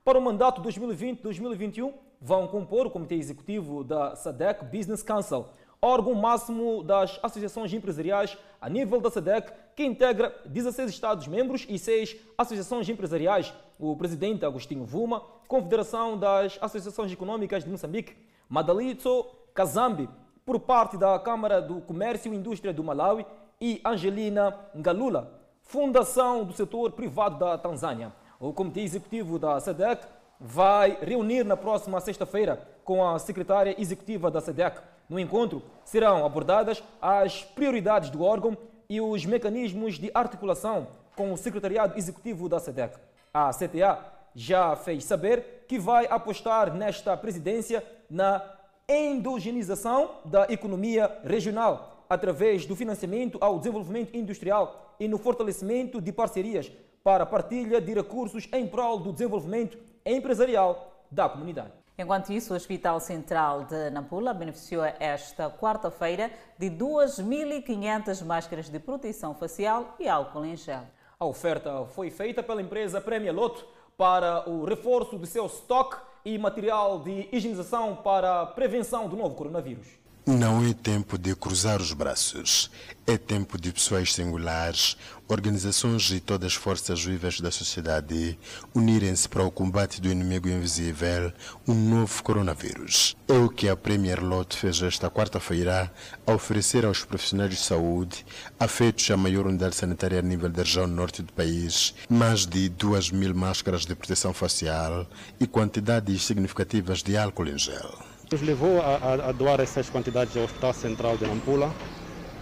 [0.05, 5.47] Para o mandato 2020-2021, vão compor o Comitê Executivo da SEDEC Business Council,
[5.81, 12.17] órgão máximo das associações empresariais a nível da SEDEC, que integra 16 Estados-membros e 6
[12.37, 13.55] associações empresariais.
[13.79, 18.17] O presidente Agostinho Vuma, Confederação das Associações Econômicas de Moçambique,
[18.49, 20.09] Madalitso Kazambi,
[20.45, 23.25] por parte da Câmara do Comércio e Indústria do Malawi,
[23.61, 28.13] e Angelina Ngalula, Fundação do Setor Privado da Tanzânia.
[28.41, 30.07] O Comitê Executivo da SEDEC
[30.41, 34.81] vai reunir na próxima sexta-feira com a secretária executiva da SEDEC.
[35.09, 38.57] No encontro serão abordadas as prioridades do órgão
[38.89, 42.97] e os mecanismos de articulação com o secretariado executivo da SEDEC.
[43.33, 43.99] A CTA
[44.35, 48.43] já fez saber que vai apostar nesta presidência na
[48.89, 56.71] endogenização da economia regional através do financiamento ao desenvolvimento industrial e no fortalecimento de parcerias
[57.03, 61.73] para a partilha de recursos em prol do desenvolvimento empresarial da comunidade.
[61.99, 69.35] Enquanto isso, o Hospital Central de Nampula beneficiou esta quarta-feira de 2.500 máscaras de proteção
[69.35, 70.83] facial e álcool em gel.
[71.19, 76.39] A oferta foi feita pela empresa Premier Loto para o reforço do seu estoque e
[76.39, 79.98] material de higienização para a prevenção do novo coronavírus.
[80.31, 82.71] Não é tempo de cruzar os braços.
[83.07, 84.95] É tempo de pessoas singulares,
[85.27, 88.39] organizações e todas as forças vivas da sociedade
[88.75, 91.33] unirem-se para o combate do inimigo invisível,
[91.67, 93.17] o novo coronavírus.
[93.27, 95.91] É o que a Premier Lot fez esta quarta-feira
[96.27, 98.27] a oferecer aos profissionais de saúde,
[98.61, 103.13] afetos à maior unidade sanitária a nível da região norte do país, mais de 2
[103.13, 105.07] mil máscaras de proteção facial
[105.41, 108.08] e quantidades significativas de álcool em gel.
[108.31, 111.73] Nos levou a, a, doar essas quantidades ao Hospital Central de Nampula.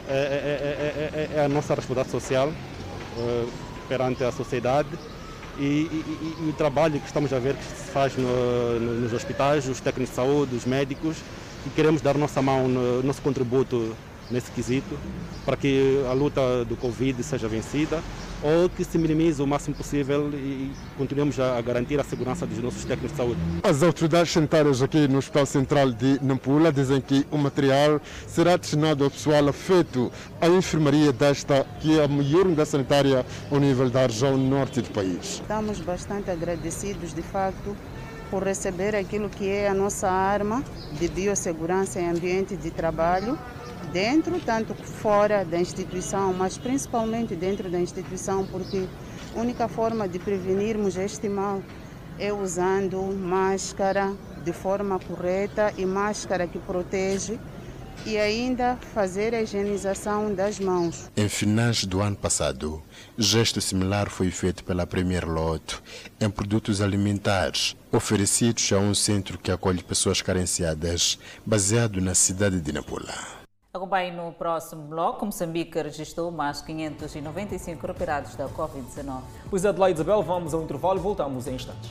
[0.08, 3.52] É, é, é, é a nossa responsabilidade social uh,
[3.88, 4.88] perante a sociedade
[5.58, 9.12] e, e, e, o trabalho que estamos a ver que se faz no, no, nos
[9.12, 11.16] hospitais, os técnicos de saúde, os médicos,
[11.64, 13.94] e queremos dar nossa mão, no, nosso contributo
[14.30, 14.98] nesse quesito,
[15.44, 18.02] para que a luta do Covid seja vencida
[18.42, 22.84] ou que se minimize o máximo possível e continuemos a garantir a segurança dos nossos
[22.84, 23.40] técnicos de saúde.
[23.62, 29.04] As autoridades sanitárias aqui no Hospital Central de Nampula dizem que o material será destinado
[29.04, 34.02] ao pessoal afeto à enfermaria desta, que é a maior unidade sanitária ao nível da
[34.02, 35.40] região norte do país.
[35.40, 37.76] Estamos bastante agradecidos, de facto,
[38.30, 40.62] por receber aquilo que é a nossa arma
[40.98, 43.38] de biossegurança em ambiente de trabalho
[43.96, 48.86] dentro, tanto fora da instituição, mas principalmente dentro da instituição, porque
[49.34, 51.62] a única forma de prevenirmos este mal
[52.18, 54.12] é usando máscara
[54.44, 57.40] de forma correta e máscara que protege
[58.04, 61.10] e ainda fazer a higienização das mãos.
[61.16, 62.82] Em finais do ano passado,
[63.16, 65.82] gesto similar foi feito pela Premier Loto
[66.20, 72.72] em produtos alimentares oferecidos a um centro que acolhe pessoas carenciadas, baseado na cidade de
[72.74, 73.35] Nampula.
[73.76, 75.26] Acompanhe no próximo bloco.
[75.26, 79.20] Moçambique registrou mais 595 recuperados da Covid-19.
[79.50, 81.90] Pois Adelaide Isabel, vamos ao intervalo e voltamos em instantes.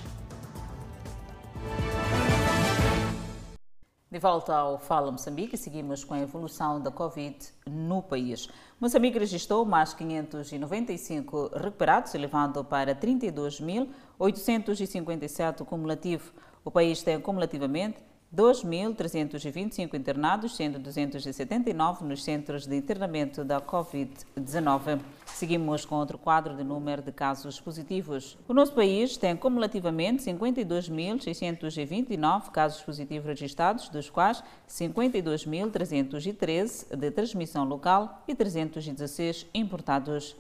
[4.12, 7.38] De volta ao Fala Moçambique, seguimos com a evolução da Covid
[7.70, 8.50] no país.
[8.80, 16.34] Moçambique registrou mais 595 recuperados, elevando para 32.857 cumulativo.
[16.64, 18.00] O país tem cumulativamente
[18.36, 25.00] 2.325 internados, sendo 279 nos centros de internamento da Covid-19.
[25.26, 28.38] Seguimos com outro quadro de número de casos positivos.
[28.48, 38.24] O nosso país tem cumulativamente 52.629 casos positivos registrados, dos quais 52.313 de transmissão local
[38.28, 40.36] e 316 importados.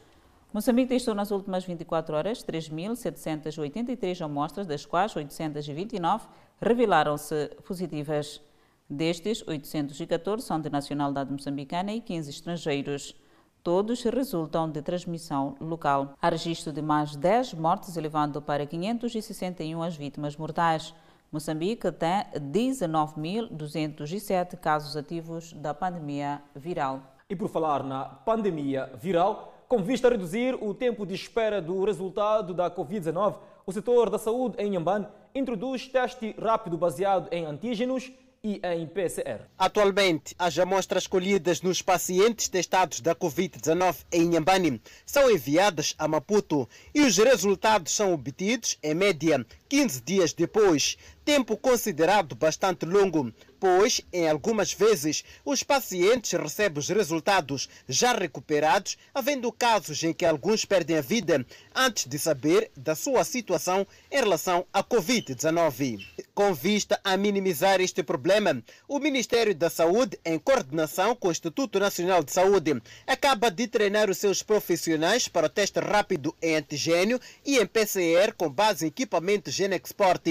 [0.54, 6.26] Moçambique testou nas últimas 24 horas 3.783 amostras, das quais 829
[6.62, 8.42] revelaram-se positivas.
[8.90, 13.16] Destes, 814 são de nacionalidade moçambicana e 15 estrangeiros.
[13.64, 16.14] Todos resultam de transmissão local.
[16.22, 20.94] Há registro de mais 10 mortes, elevando para 561 as vítimas mortais.
[21.32, 27.02] Moçambique tem 19.207 casos ativos da pandemia viral.
[27.28, 31.84] E por falar na pandemia viral, com vista a reduzir o tempo de espera do
[31.84, 33.36] resultado da Covid-19,
[33.66, 38.12] o setor da saúde em Inhambane introduz teste rápido baseado em antígenos
[38.44, 39.42] e em PCR.
[39.58, 46.70] Atualmente, as amostras colhidas nos pacientes testados da Covid-19 em Inhambane são enviadas a Maputo
[46.94, 53.34] e os resultados são obtidos, em média, 15 dias depois, tempo considerado bastante longo,
[53.66, 60.24] pois, em algumas vezes, os pacientes recebem os resultados já recuperados, havendo casos em que
[60.24, 61.44] alguns perdem a vida
[61.74, 66.06] antes de saber da sua situação em relação à Covid-19.
[66.36, 71.80] Com vista a minimizar este problema, o Ministério da Saúde, em coordenação com o Instituto
[71.80, 77.20] Nacional de Saúde, acaba de treinar os seus profissionais para o teste rápido em antigênio
[77.44, 80.22] e em PCR com base em equipamento Genexport.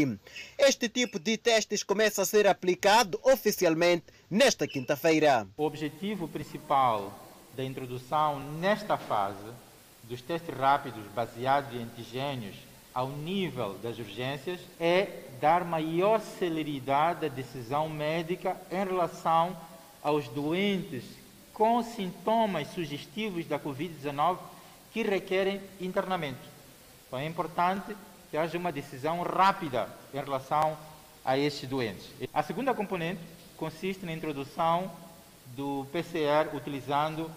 [0.57, 5.49] Este tipo de testes começa a ser aplicado oficialmente nesta quinta-feira.
[5.57, 7.13] O objetivo principal
[7.57, 9.51] da introdução nesta fase
[10.03, 12.55] dos testes rápidos baseados em antigênios
[12.93, 19.57] ao nível das urgências é dar maior celeridade à decisão médica em relação
[20.03, 21.03] aos doentes
[21.53, 24.39] com sintomas sugestivos da Covid-19
[24.93, 26.55] que requerem internamento.
[27.07, 27.97] Então é importante
[28.31, 30.77] que haja uma decisão rápida em relação
[31.25, 32.07] a estes doentes.
[32.33, 33.21] A segunda componente
[33.57, 34.91] consiste na introdução
[35.57, 37.31] do PCR utilizando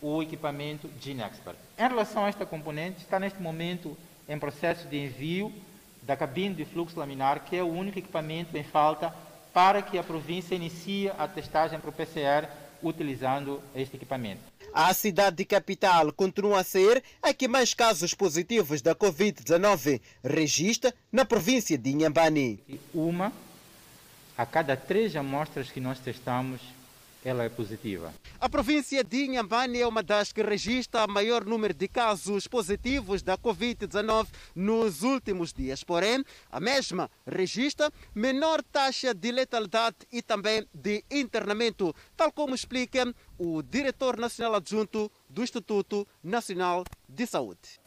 [0.00, 1.56] o equipamento GeneXpert.
[1.78, 3.96] Em relação a esta componente, está neste momento
[4.28, 5.52] em processo de envio
[6.02, 9.14] da cabine de fluxo laminar, que é o único equipamento em falta
[9.52, 12.48] para que a província inicie a testagem para o PCR
[12.82, 14.49] utilizando este equipamento.
[14.72, 21.24] A cidade capital continua a ser a que mais casos positivos da Covid-19 registra na
[21.24, 22.62] província de Inhambane.
[22.94, 23.32] Uma
[24.36, 26.60] a cada três amostras que nós testamos,
[27.24, 28.12] ela é positiva.
[28.40, 33.36] A província de Inhambane é uma das que registra maior número de casos positivos da
[33.36, 35.84] Covid-19 nos últimos dias.
[35.84, 43.14] Porém, a mesma registra menor taxa de letalidade e também de internamento, tal como explica
[43.38, 47.80] o diretor nacional adjunto do Instituto Nacional de Saúde.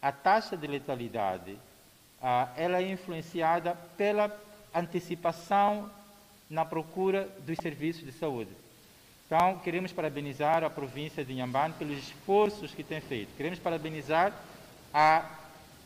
[0.00, 1.58] A taxa de letalidade
[2.56, 4.34] ela é influenciada pela
[4.74, 5.90] antecipação
[6.48, 8.50] na procura dos serviços de saúde.
[9.28, 13.36] Então, queremos parabenizar a província de Inhambane pelos esforços que tem feito.
[13.36, 14.32] Queremos parabenizar
[14.92, 15.22] a,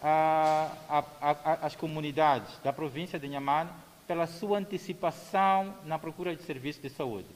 [0.00, 3.68] a, a, as comunidades da província de Inhambane
[4.06, 7.26] pela sua antecipação na procura de serviços de saúde.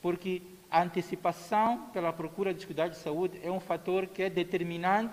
[0.00, 0.40] Porque
[0.70, 5.12] a antecipação pela procura de cuidados de saúde é um fator que é determinante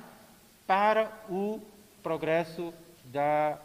[0.66, 1.60] para o
[2.02, 2.74] progresso
[3.04, 3.60] da,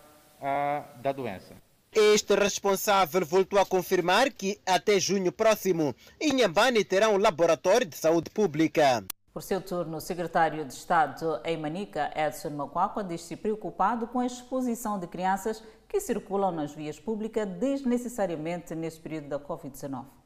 [0.97, 1.55] da doença.
[1.97, 8.30] Este responsável voltou a confirmar que até junho próximo, Inhambane terá um laboratório de saúde
[8.30, 9.05] pública.
[9.32, 14.26] Por seu turno, o secretário de Estado em Manica, Edson Macuacua, diz-se preocupado com a
[14.26, 20.24] exposição de crianças que circulam nas vias públicas desnecessariamente neste período da Covid-19.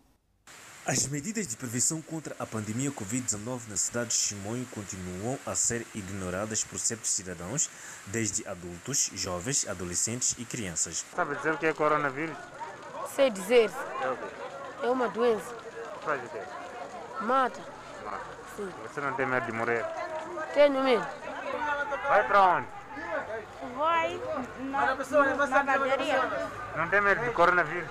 [0.89, 5.86] As medidas de prevenção contra a pandemia Covid-19 na cidade de Chimoio continuam a ser
[5.95, 7.68] ignoradas por certos cidadãos,
[8.07, 11.05] desde adultos, jovens, adolescentes e crianças.
[11.14, 12.34] Sabe dizer o que é coronavírus?
[13.14, 13.70] Sei dizer.
[14.01, 14.24] É o quê?
[14.82, 15.55] É uma doença.
[16.01, 16.41] Faz o quê?
[17.20, 17.61] Mata.
[18.03, 18.24] Mata.
[18.57, 18.70] Sim.
[18.84, 19.84] Você não tem medo de morrer?
[20.55, 21.07] Tenho medo.
[22.09, 22.68] Vai para onde?
[23.76, 24.20] Vai
[24.61, 26.20] na, na, na galeria.
[26.74, 27.91] Não tem medo de coronavírus?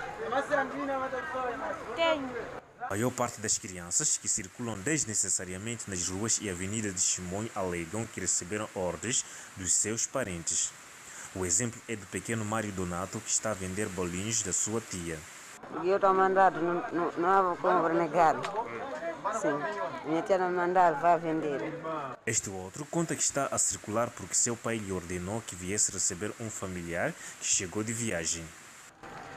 [1.94, 2.57] Tenho.
[2.88, 8.06] A maior parte das crianças que circulam desnecessariamente nas ruas e avenidas de Chimoio alegam
[8.06, 9.26] que receberam ordens
[9.58, 10.72] dos seus parentes.
[11.34, 15.18] O exemplo é do pequeno Mário Donato, que está a vender bolinhos da sua tia.
[15.84, 18.36] Eu estou mandado, não, não, não há como negar.
[19.38, 21.60] Sim, minha tia não mandar, vai vender.
[22.24, 26.32] Este outro conta que está a circular porque seu pai lhe ordenou que viesse receber
[26.40, 28.46] um familiar que chegou de viagem.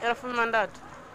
[0.00, 0.72] Ela foi mandado.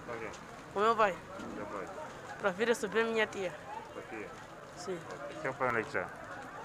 [0.07, 0.29] Okay.
[0.75, 1.15] O meu pai.
[1.55, 1.96] Seu pai.
[2.39, 3.51] Para vir receber minha tia.
[3.93, 4.27] Sua tia?
[4.75, 4.99] Sim.
[5.41, 6.07] Seu pai onde é que está?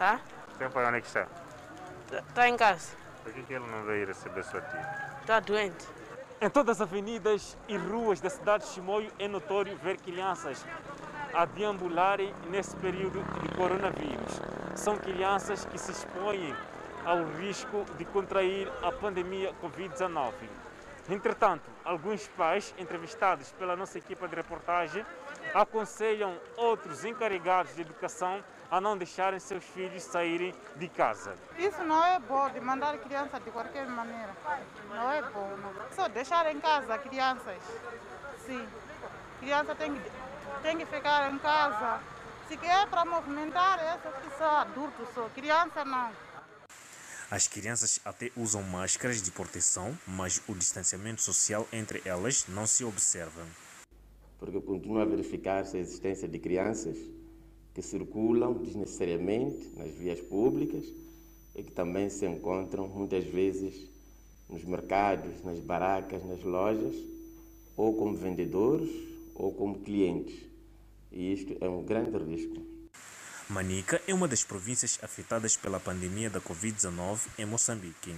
[0.00, 0.20] Hã?
[0.58, 1.26] Seu pai onde é que está?
[2.10, 2.94] Está em casa.
[3.22, 5.16] Por que, que ele não veio receber sua tia?
[5.20, 5.86] Está doente.
[6.40, 10.66] Em todas as avenidas e ruas da cidade de Chimoio é notório ver crianças
[11.32, 14.40] a deambularem nesse período de coronavírus.
[14.74, 16.54] São crianças que se expõem
[17.04, 20.32] ao risco de contrair a pandemia Covid-19.
[21.08, 25.04] Entretanto, alguns pais entrevistados pela nossa equipa de reportagem
[25.54, 31.36] aconselham outros encarregados de educação a não deixarem seus filhos saírem de casa.
[31.58, 34.34] Isso não é bom, de mandar criança de qualquer maneira.
[34.88, 35.56] Não é bom.
[35.58, 35.72] Não.
[35.94, 37.58] Só deixar em casa crianças.
[38.46, 38.66] Sim.
[39.40, 40.00] Criança tem,
[40.62, 42.00] tem que ficar em casa
[42.48, 46.10] Se quer para movimentar, essa que só adulto, só criança não.
[47.30, 52.84] As crianças até usam máscaras de proteção, mas o distanciamento social entre elas não se
[52.84, 53.42] observa.
[54.42, 56.98] Porque continua a verificar-se a existência de crianças
[57.72, 60.84] que circulam desnecessariamente nas vias públicas
[61.54, 63.88] e que também se encontram muitas vezes
[64.48, 66.96] nos mercados, nas barracas, nas lojas,
[67.76, 68.90] ou como vendedores
[69.36, 70.34] ou como clientes.
[71.12, 72.60] E isto é um grande risco.
[73.48, 78.12] Manica é uma das províncias afetadas pela pandemia da Covid-19 em Moçambique.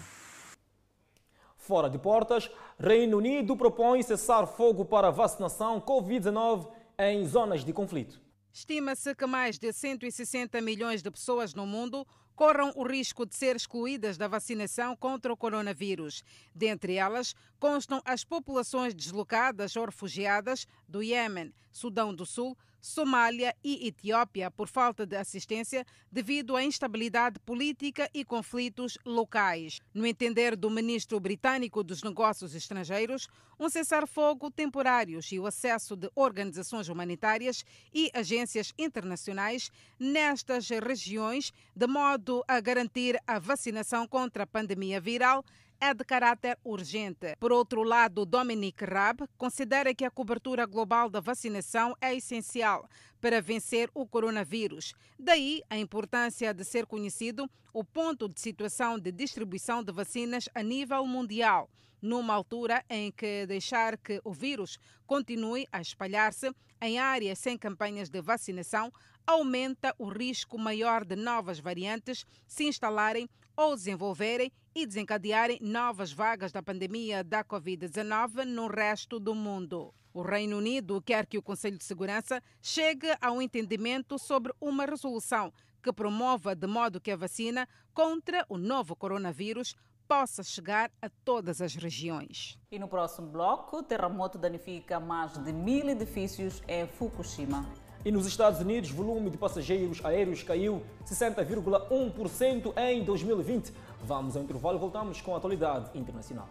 [1.59, 6.68] Fora de portas, Reino Unido propõe cessar fogo para vacinação Covid-19
[6.99, 8.20] em zonas de conflito.
[8.53, 13.55] Estima-se que mais de 160 milhões de pessoas no mundo corram o risco de ser
[13.55, 16.25] excluídas da vacinação contra o coronavírus.
[16.53, 23.89] Dentre elas, constam as populações deslocadas ou refugiadas do Iêmen, Sudão do Sul, Somália e
[23.89, 29.80] Etiópia por falta de assistência devido à instabilidade política e conflitos locais.
[29.95, 33.26] No entender do ministro britânico dos Negócios Estrangeiros,
[33.59, 41.87] um cessar-fogo temporários e o acesso de organizações humanitárias e agências internacionais nestas regiões, de
[41.87, 45.43] modo a garantir a vacinação contra a pandemia viral
[45.81, 47.37] é de caráter urgente.
[47.39, 52.89] Por outro lado, Dominic Raab considera que a cobertura global da vacinação é essencial
[53.20, 54.95] para vencer o coronavírus.
[55.18, 60.62] Daí a importância de ser conhecido o ponto de situação de distribuição de vacinas a
[60.62, 61.68] nível mundial,
[62.01, 68.11] numa altura em que deixar que o vírus continue a espalhar-se em áreas sem campanhas
[68.11, 68.93] de vacinação
[69.27, 76.51] aumenta o risco maior de novas variantes se instalarem ou desenvolverem e desencadearem novas vagas
[76.51, 79.95] da pandemia da Covid-19 no resto do mundo.
[80.12, 84.85] O Reino Unido quer que o Conselho de Segurança chegue a um entendimento sobre uma
[84.85, 85.53] resolução
[85.83, 89.75] que promova de modo que a vacina contra o novo coronavírus
[90.09, 92.59] possa chegar a todas as regiões.
[92.70, 97.66] E no próximo bloco, o terremoto danifica mais de mil edifícios em Fukushima.
[98.05, 103.72] E nos Estados Unidos, o volume de passageiros aéreos caiu 60,1% em 2020.
[104.07, 106.46] Vamos ao intervalo e voltamos com a atualidade internacional.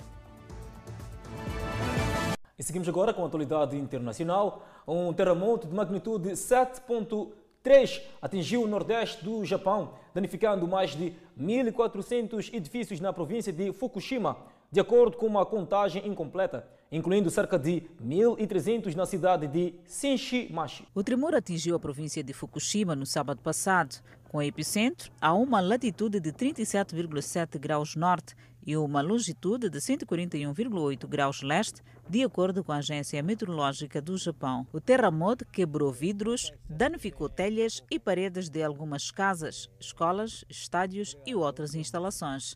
[2.57, 4.65] E seguimos agora com a atualidade internacional.
[4.87, 12.99] Um terremoto de magnitude 7.3 atingiu o nordeste do Japão, danificando mais de 1.400 edifícios
[12.99, 14.35] na província de Fukushima,
[14.73, 20.87] de acordo com uma contagem incompleta incluindo cerca de 1.300 na cidade de Shinshimachi.
[20.93, 23.95] O tremor atingiu a província de Fukushima no sábado passado,
[24.29, 31.41] com epicentro a uma latitude de 37,7 graus norte e uma longitude de 141,8 graus
[31.41, 34.67] leste, de acordo com a Agência Meteorológica do Japão.
[34.71, 41.73] O terremoto quebrou vidros, danificou telhas e paredes de algumas casas, escolas, estádios e outras
[41.73, 42.55] instalações.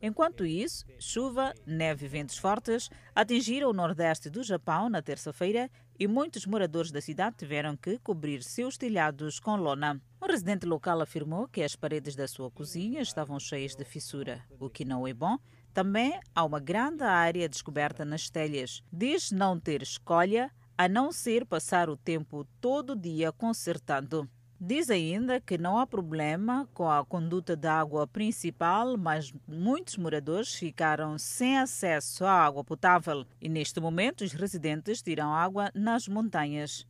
[0.00, 6.06] Enquanto isso, chuva, neve e ventos fortes atingiram o nordeste do Japão na terça-feira e
[6.06, 10.00] muitos moradores da cidade tiveram que cobrir seus telhados com lona.
[10.20, 14.68] Um residente local afirmou que as paredes da sua cozinha estavam cheias de fissura, o
[14.68, 15.38] que não é bom.
[15.72, 18.82] Também há uma grande área descoberta nas telhas.
[18.92, 24.28] Diz não ter escolha a não ser passar o tempo todo dia consertando.
[24.58, 30.54] Diz ainda que não há problema com a conduta da água principal, mas muitos moradores
[30.54, 36.86] ficaram sem acesso à água potável e neste momento os residentes tiram água nas montanhas.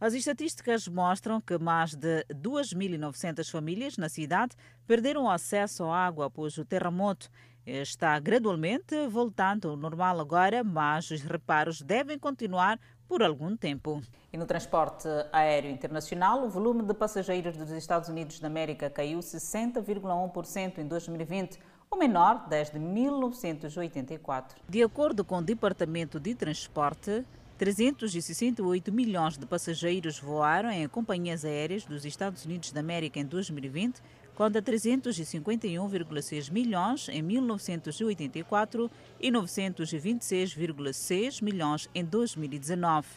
[0.00, 6.58] As estatísticas mostram que mais de 2.900 famílias na cidade perderam acesso à água após
[6.58, 7.30] o terremoto.
[7.64, 14.02] Está gradualmente voltando ao normal agora, mas os reparos devem continuar por algum tempo.
[14.32, 19.20] E no transporte aéreo internacional, o volume de passageiros dos Estados Unidos da América caiu
[19.20, 21.58] 60,1% em 2020,
[21.90, 24.60] o menor desde 1984.
[24.68, 27.24] De acordo com o Departamento de Transporte,
[27.56, 34.02] 368 milhões de passageiros voaram em companhias aéreas dos Estados Unidos da América em 2020,
[34.36, 43.08] contra 351,6 milhões em 1984 e 926,6 milhões em 2019.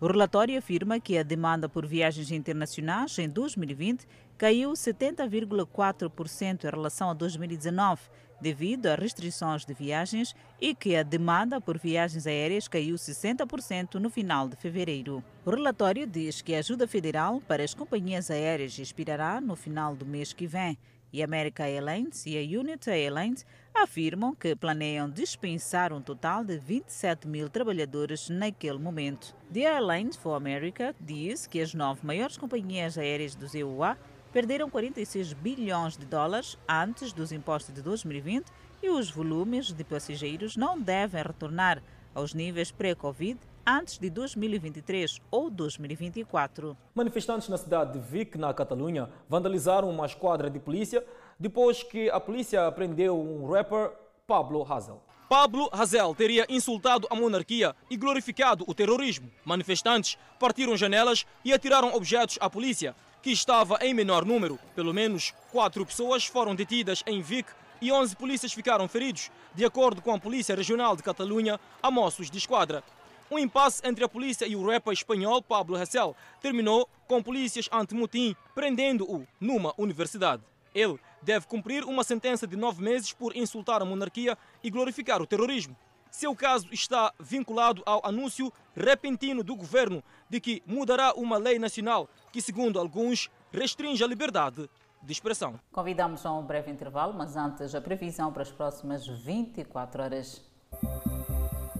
[0.00, 4.06] O relatório afirma que a demanda por viagens internacionais em 2020
[4.38, 8.00] caiu 70,4% em relação a 2019
[8.42, 14.10] devido a restrições de viagens e que a demanda por viagens aéreas caiu 60% no
[14.10, 15.22] final de fevereiro.
[15.46, 20.04] O relatório diz que a ajuda federal para as companhias aéreas expirará no final do
[20.04, 20.76] mês que vem
[21.12, 27.28] e America Airlines e a Unity Airlines afirmam que planeiam dispensar um total de 27
[27.28, 29.36] mil trabalhadores naquele momento.
[29.52, 33.96] The Airlines for America diz que as nove maiores companhias aéreas do EUA
[34.32, 38.46] perderam 46 bilhões de dólares antes dos impostos de 2020
[38.82, 41.82] e os volumes de passageiros não devem retornar
[42.14, 46.76] aos níveis pré-Covid antes de 2023 ou 2024.
[46.94, 51.04] Manifestantes na cidade de Vic, na Catalunha, vandalizaram uma esquadra de polícia
[51.38, 53.92] depois que a polícia prendeu um rapper,
[54.26, 55.00] Pablo Hazel.
[55.28, 59.30] Pablo Hazel teria insultado a monarquia e glorificado o terrorismo.
[59.44, 64.58] Manifestantes partiram janelas e atiraram objetos à polícia, que estava em menor número.
[64.74, 67.48] Pelo menos quatro pessoas foram detidas em Vic
[67.80, 72.30] e 11 polícias ficaram feridos, de acordo com a Polícia Regional de Catalunha, a moços
[72.30, 72.82] de esquadra.
[73.30, 78.36] Um impasse entre a polícia e o rapper espanhol Pablo Hasél terminou com polícias anti-motim
[78.54, 80.42] prendendo-o numa universidade.
[80.74, 85.26] Ele deve cumprir uma sentença de nove meses por insultar a monarquia e glorificar o
[85.26, 85.76] terrorismo.
[86.12, 92.06] Seu caso está vinculado ao anúncio repentino do governo de que mudará uma lei nacional
[92.30, 94.68] que, segundo alguns, restringe a liberdade
[95.02, 95.58] de expressão.
[95.72, 100.42] Convidamos a um breve intervalo, mas antes a previsão para as próximas 24 horas.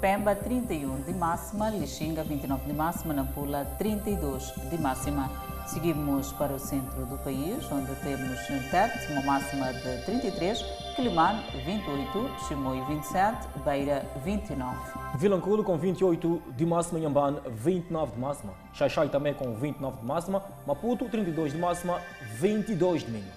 [0.00, 5.51] Pemba 31 de máxima, Lixinga 29 de máxima, Nampula 32 de máxima.
[5.66, 8.38] Seguimos para o centro do país, onde temos
[8.70, 10.62] Tete, uma máxima de 33,
[10.96, 14.76] Quilimane 28, Chimoio 27, Beira 29.
[15.16, 20.42] Vilanculo com 28 de máxima, Nhambane 29 de máxima, Xaixai também com 29 de máxima,
[20.66, 22.00] Maputo 32 de máxima,
[22.38, 23.32] 22 de mínima.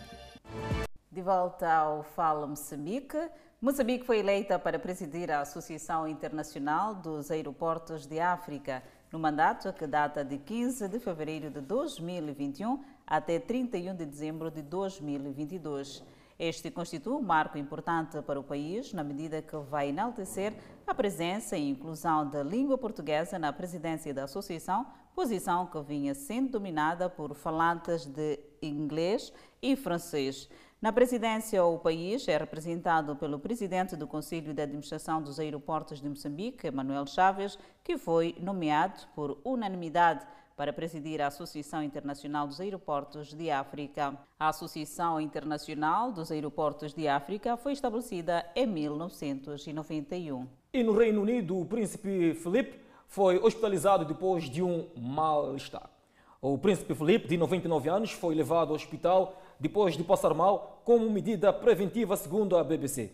[1.11, 3.17] De volta ao Fala Moçambique.
[3.61, 8.83] Moçambique foi eleita para presidir a Associação Internacional dos Aeroportos de África,
[9.15, 14.61] no mandato que data de 15 de fevereiro de 2021 até 31 de dezembro de
[14.61, 16.03] 2022.
[16.37, 20.53] Este constitui um marco importante para o país, na medida que vai enaltecer
[20.85, 24.85] a presença e inclusão da língua portuguesa na presidência da Associação,
[25.15, 30.49] posição que vinha sendo dominada por falantes de inglês e francês.
[30.81, 36.07] Na presidência, o país é representado pelo presidente do Conselho de Administração dos Aeroportos de
[36.07, 43.33] Moçambique, Manuel Chaves, que foi nomeado por unanimidade para presidir a Associação Internacional dos Aeroportos
[43.33, 44.17] de África.
[44.39, 50.45] A Associação Internacional dos Aeroportos de África foi estabelecida em 1991.
[50.73, 55.89] E no Reino Unido, o príncipe Felipe foi hospitalizado depois de um mal-estar.
[56.41, 61.09] O príncipe Felipe, de 99 anos, foi levado ao hospital depois de passar mal como
[61.09, 63.11] medida preventiva, segundo a BBC.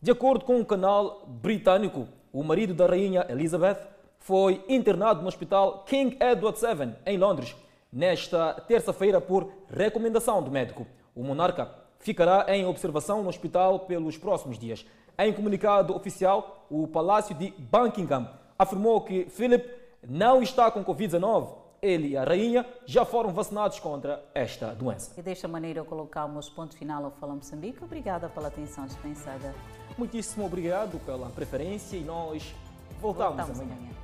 [0.00, 3.78] De acordo com o um canal britânico, o marido da rainha Elizabeth
[4.18, 7.54] foi internado no hospital King Edward VII, em Londres,
[7.92, 10.86] nesta terça-feira por recomendação do médico.
[11.14, 14.84] O monarca ficará em observação no hospital pelos próximos dias.
[15.18, 18.28] Em comunicado oficial, o Palácio de Buckingham
[18.58, 19.68] afirmou que Philip
[20.08, 25.12] não está com Covid-19 ele e a rainha já foram vacinados contra esta doença.
[25.18, 27.82] E desta maneira colocamos ponto final ao Fala Moçambique.
[27.82, 29.52] Obrigada pela atenção dispensada.
[29.98, 32.54] Muitíssimo obrigado pela preferência e nós
[33.00, 33.76] voltamos, voltamos amanhã.
[33.76, 34.01] amanhã.